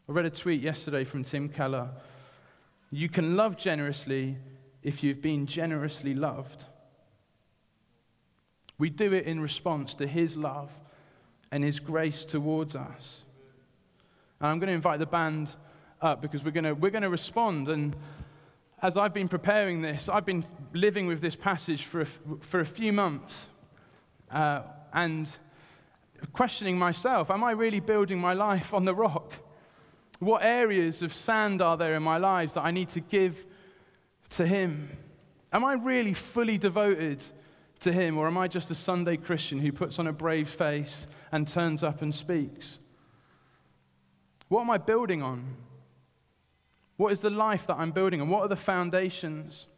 I 0.09 0.13
read 0.13 0.27
a 0.27 0.31
tweet 0.31 0.63
yesterday 0.63 1.03
from 1.03 1.25
Tim 1.25 1.49
Keller. 1.49 1.89
You 2.93 3.09
can 3.09 3.37
love 3.37 3.57
generously 3.57 4.37
if 4.81 5.03
you've 5.03 5.21
been 5.21 5.47
generously 5.47 6.15
loved. 6.15 6.63
We 8.79 8.91
do 8.91 9.13
it 9.13 9.25
in 9.27 9.41
response 9.41 9.93
to 9.95 10.07
his 10.07 10.37
love 10.37 10.71
and 11.51 11.65
his 11.65 11.81
grace 11.81 12.25
towards 12.25 12.77
us. 12.77 13.25
And 14.39 14.51
I'm 14.51 14.61
going 14.61 14.69
to 14.69 14.75
invite 14.75 15.01
the 15.01 15.07
band 15.07 15.51
up 16.01 16.23
because 16.23 16.45
we're 16.45 16.53
going 16.53 16.63
to, 16.63 16.75
we're 16.75 16.93
going 16.93 17.03
to 17.03 17.11
respond. 17.11 17.67
And 17.69 17.97
as 18.81 18.97
I've 18.97 19.13
been 19.13 19.29
preparing 19.29 19.83
this, 19.83 20.09
I've 20.09 20.27
been 20.27 20.45
living 20.75 21.09
with 21.09 21.21
this 21.21 21.35
passage 21.35 21.87
for 21.87 22.03
a, 22.03 22.07
for 22.41 22.61
a 22.61 22.67
few 22.67 22.93
months. 22.93 23.35
Uh, 24.31 24.63
and 24.93 25.29
questioning 26.33 26.79
myself 26.79 27.31
Am 27.31 27.45
I 27.45 27.53
really 27.53 27.81
building 27.81 28.19
my 28.19 28.33
life 28.33 28.73
on 28.75 28.85
the 28.85 28.95
rock? 28.95 29.35
What 30.19 30.45
areas 30.45 31.01
of 31.03 31.15
sand 31.15 31.63
are 31.63 31.77
there 31.77 31.95
in 31.95 32.03
my 32.03 32.19
lives 32.19 32.53
that 32.53 32.63
I 32.63 32.71
need 32.71 32.91
to 32.91 33.01
give 33.01 33.47
to 34.31 34.47
Him? 34.47 34.91
Am 35.53 35.65
I 35.65 35.75
really 35.75 36.13
fully 36.15 36.59
devoted 36.59 37.23
to 37.81 37.93
Him, 37.93 38.19
or 38.19 38.27
am 38.27 38.37
I 38.37 38.47
just 38.47 38.71
a 38.71 38.75
Sunday 38.75 39.17
Christian 39.17 39.59
who 39.59 39.73
puts 39.73 39.99
on 39.99 40.07
a 40.07 40.13
brave 40.13 40.49
face 40.51 41.07
and 41.33 41.49
turns 41.49 41.83
up 41.83 42.03
and 42.03 42.15
speaks? 42.15 42.79
What 44.49 44.61
am 44.61 44.71
I 44.71 44.79
building 44.79 45.23
on? 45.23 45.57
What 46.99 47.13
is 47.13 47.21
the 47.21 47.31
life 47.31 47.67
that 47.67 47.79
I'm 47.79 47.93
building 47.93 48.21
on? 48.21 48.29
What 48.29 48.43
are 48.43 48.49
the 48.49 48.57
foundations? 48.57 49.69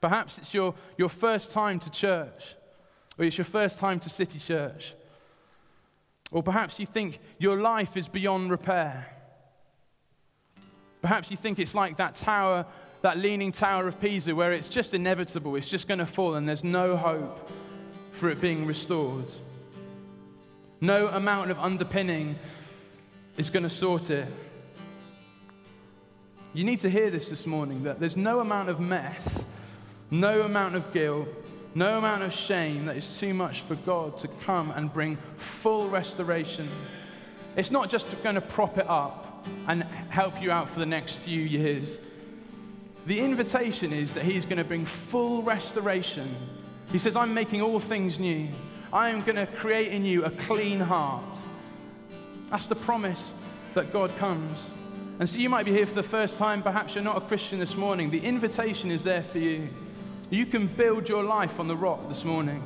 Perhaps 0.00 0.38
it's 0.38 0.52
your, 0.52 0.74
your 0.98 1.08
first 1.08 1.52
time 1.52 1.78
to 1.78 1.90
church, 1.90 2.56
or 3.16 3.24
it's 3.24 3.38
your 3.38 3.44
first 3.44 3.78
time 3.78 4.00
to 4.00 4.08
City 4.08 4.40
Church. 4.40 4.94
Or 6.32 6.42
perhaps 6.42 6.78
you 6.78 6.86
think 6.86 7.20
your 7.38 7.60
life 7.60 7.96
is 7.96 8.08
beyond 8.08 8.50
repair. 8.50 9.06
Perhaps 11.02 11.30
you 11.30 11.36
think 11.36 11.58
it's 11.58 11.74
like 11.74 11.98
that 11.98 12.14
tower, 12.14 12.64
that 13.02 13.18
leaning 13.18 13.52
tower 13.52 13.86
of 13.86 14.00
Pisa, 14.00 14.34
where 14.34 14.52
it's 14.52 14.68
just 14.68 14.94
inevitable, 14.94 15.54
it's 15.56 15.68
just 15.68 15.86
going 15.86 15.98
to 15.98 16.06
fall, 16.06 16.34
and 16.34 16.48
there's 16.48 16.64
no 16.64 16.96
hope 16.96 17.50
for 18.12 18.30
it 18.30 18.40
being 18.40 18.66
restored. 18.66 19.26
No 20.80 21.08
amount 21.08 21.50
of 21.50 21.58
underpinning 21.58 22.38
is 23.36 23.50
going 23.50 23.64
to 23.64 23.70
sort 23.70 24.10
it. 24.10 24.26
You 26.54 26.64
need 26.64 26.80
to 26.80 26.90
hear 26.90 27.10
this 27.10 27.28
this 27.28 27.46
morning 27.46 27.84
that 27.84 27.98
there's 27.98 28.16
no 28.16 28.40
amount 28.40 28.68
of 28.68 28.78
mess, 28.78 29.44
no 30.10 30.42
amount 30.42 30.76
of 30.76 30.92
guilt, 30.92 31.28
no 31.74 31.98
amount 31.98 32.22
of 32.22 32.32
shame 32.32 32.86
that 32.86 32.96
is 32.96 33.16
too 33.16 33.32
much 33.32 33.62
for 33.62 33.74
God 33.74 34.18
to 34.18 34.28
come 34.28 34.70
and 34.70 34.92
bring 34.92 35.18
full 35.36 35.88
restoration. 35.88 36.68
It's 37.56 37.70
not 37.70 37.90
just 37.90 38.06
going 38.22 38.34
to 38.34 38.40
prop 38.40 38.78
it 38.78 38.88
up 38.88 39.46
and 39.66 39.82
help 40.10 40.40
you 40.40 40.50
out 40.50 40.68
for 40.68 40.80
the 40.80 40.86
next 40.86 41.14
few 41.16 41.40
years. 41.40 41.98
The 43.06 43.20
invitation 43.20 43.92
is 43.92 44.12
that 44.12 44.24
He's 44.24 44.44
going 44.44 44.58
to 44.58 44.64
bring 44.64 44.86
full 44.86 45.42
restoration. 45.42 46.34
He 46.92 46.98
says, 46.98 47.16
I'm 47.16 47.34
making 47.34 47.62
all 47.62 47.80
things 47.80 48.18
new. 48.18 48.48
I 48.92 49.08
am 49.08 49.22
going 49.22 49.36
to 49.36 49.46
create 49.46 49.92
in 49.92 50.04
you 50.04 50.24
a 50.24 50.30
clean 50.30 50.78
heart. 50.78 51.24
That's 52.50 52.66
the 52.66 52.76
promise 52.76 53.32
that 53.74 53.92
God 53.92 54.14
comes. 54.18 54.58
And 55.18 55.28
so 55.28 55.38
you 55.38 55.48
might 55.48 55.64
be 55.64 55.72
here 55.72 55.86
for 55.86 55.94
the 55.94 56.02
first 56.02 56.36
time. 56.36 56.62
Perhaps 56.62 56.94
you're 56.94 57.04
not 57.04 57.16
a 57.16 57.20
Christian 57.22 57.58
this 57.58 57.76
morning. 57.76 58.10
The 58.10 58.20
invitation 58.20 58.90
is 58.90 59.02
there 59.02 59.22
for 59.22 59.38
you. 59.38 59.68
You 60.32 60.46
can 60.46 60.66
build 60.66 61.10
your 61.10 61.22
life 61.22 61.60
on 61.60 61.68
the 61.68 61.76
rock 61.76 62.08
this 62.08 62.24
morning. 62.24 62.62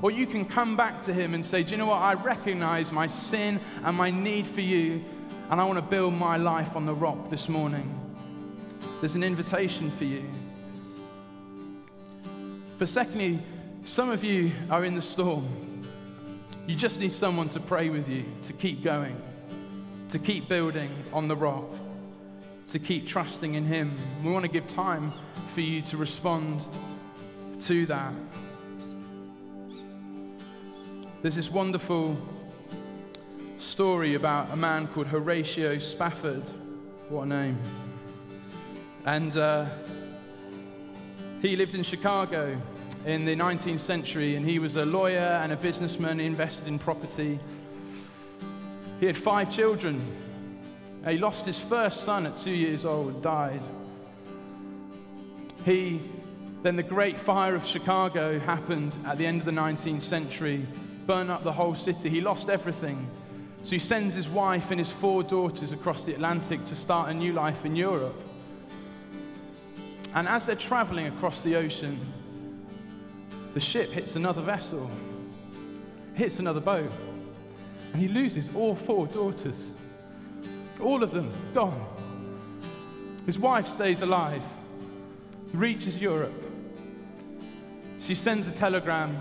Or 0.00 0.12
you 0.12 0.28
can 0.28 0.44
come 0.44 0.76
back 0.76 1.02
to 1.06 1.12
Him 1.12 1.34
and 1.34 1.44
say, 1.44 1.64
Do 1.64 1.72
you 1.72 1.76
know 1.76 1.86
what? 1.86 2.00
I 2.00 2.14
recognize 2.14 2.92
my 2.92 3.08
sin 3.08 3.58
and 3.82 3.96
my 3.96 4.12
need 4.12 4.46
for 4.46 4.60
you, 4.60 5.04
and 5.50 5.60
I 5.60 5.64
want 5.64 5.78
to 5.78 5.84
build 5.84 6.14
my 6.14 6.36
life 6.36 6.76
on 6.76 6.86
the 6.86 6.94
rock 6.94 7.28
this 7.28 7.48
morning. 7.48 7.92
There's 9.00 9.16
an 9.16 9.24
invitation 9.24 9.90
for 9.90 10.04
you. 10.04 10.22
But 12.78 12.88
secondly, 12.88 13.42
some 13.84 14.10
of 14.10 14.22
you 14.22 14.52
are 14.70 14.84
in 14.84 14.94
the 14.94 15.02
storm. 15.02 15.82
You 16.68 16.76
just 16.76 17.00
need 17.00 17.10
someone 17.10 17.48
to 17.48 17.58
pray 17.58 17.88
with 17.88 18.08
you, 18.08 18.24
to 18.44 18.52
keep 18.52 18.84
going, 18.84 19.20
to 20.10 20.20
keep 20.20 20.48
building 20.48 20.94
on 21.12 21.26
the 21.26 21.34
rock, 21.34 21.72
to 22.70 22.78
keep 22.78 23.08
trusting 23.08 23.54
in 23.54 23.64
Him. 23.64 23.96
We 24.22 24.30
want 24.30 24.44
to 24.44 24.50
give 24.50 24.68
time 24.68 25.12
for 25.54 25.60
you 25.60 25.82
to 25.82 25.96
respond 25.96 26.64
to 27.60 27.86
that. 27.86 28.14
There's 31.22 31.36
this 31.36 31.50
wonderful 31.50 32.16
story 33.58 34.14
about 34.14 34.50
a 34.50 34.56
man 34.56 34.86
called 34.88 35.06
Horatio 35.06 35.78
Spafford. 35.78 36.42
What 37.10 37.24
a 37.24 37.26
name. 37.26 37.58
And 39.04 39.36
uh, 39.36 39.66
he 41.42 41.56
lived 41.56 41.74
in 41.74 41.82
Chicago 41.82 42.60
in 43.04 43.26
the 43.26 43.36
19th 43.36 43.80
century, 43.80 44.36
and 44.36 44.46
he 44.48 44.58
was 44.58 44.76
a 44.76 44.84
lawyer 44.84 45.18
and 45.18 45.52
a 45.52 45.56
businessman, 45.56 46.20
invested 46.20 46.66
in 46.66 46.78
property. 46.78 47.38
He 49.00 49.06
had 49.06 49.16
five 49.16 49.50
children. 49.54 50.02
He 51.06 51.18
lost 51.18 51.44
his 51.44 51.58
first 51.58 52.04
son 52.04 52.26
at 52.26 52.36
two 52.36 52.50
years 52.50 52.84
old, 52.84 53.22
died. 53.22 53.62
He 55.64 56.00
then 56.62 56.76
the 56.76 56.82
Great 56.82 57.16
Fire 57.16 57.54
of 57.54 57.64
Chicago 57.64 58.38
happened 58.38 58.96
at 59.06 59.16
the 59.16 59.26
end 59.26 59.40
of 59.40 59.46
the 59.46 59.52
19th 59.52 60.02
century, 60.02 60.66
burned 61.06 61.30
up 61.30 61.42
the 61.42 61.52
whole 61.52 61.74
city. 61.74 62.10
He 62.10 62.20
lost 62.20 62.50
everything. 62.50 63.08
So 63.62 63.70
he 63.70 63.78
sends 63.78 64.14
his 64.14 64.28
wife 64.28 64.70
and 64.70 64.78
his 64.78 64.90
four 64.90 65.22
daughters 65.22 65.72
across 65.72 66.04
the 66.04 66.12
Atlantic 66.12 66.64
to 66.66 66.76
start 66.76 67.10
a 67.10 67.14
new 67.14 67.32
life 67.32 67.64
in 67.64 67.76
Europe. 67.76 68.16
And 70.14 70.28
as 70.28 70.44
they're 70.44 70.54
traveling 70.54 71.06
across 71.06 71.40
the 71.42 71.56
ocean, 71.56 71.98
the 73.54 73.60
ship 73.60 73.90
hits 73.90 74.16
another 74.16 74.42
vessel, 74.42 74.90
hits 76.14 76.38
another 76.38 76.60
boat, 76.60 76.92
and 77.92 78.00
he 78.00 78.08
loses 78.08 78.50
all 78.54 78.74
four 78.74 79.06
daughters. 79.06 79.72
All 80.80 81.02
of 81.02 81.10
them 81.10 81.30
gone. 81.54 81.86
His 83.26 83.38
wife 83.38 83.68
stays 83.68 84.02
alive, 84.02 84.42
reaches 85.52 85.96
Europe, 85.96 86.49
she 88.06 88.14
sends 88.14 88.46
a 88.46 88.52
telegram 88.52 89.16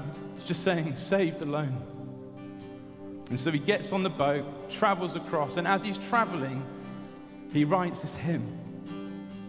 just 0.45 0.63
saying, 0.63 0.95
saved 0.95 1.41
alone. 1.41 1.77
And 3.29 3.39
so 3.39 3.51
he 3.51 3.59
gets 3.59 3.91
on 3.91 4.03
the 4.03 4.09
boat, 4.09 4.71
travels 4.71 5.15
across, 5.15 5.57
and 5.57 5.67
as 5.67 5.83
he's 5.83 5.97
traveling, 6.09 6.63
he 7.53 7.63
writes 7.63 8.01
this 8.01 8.15
hymn 8.15 8.58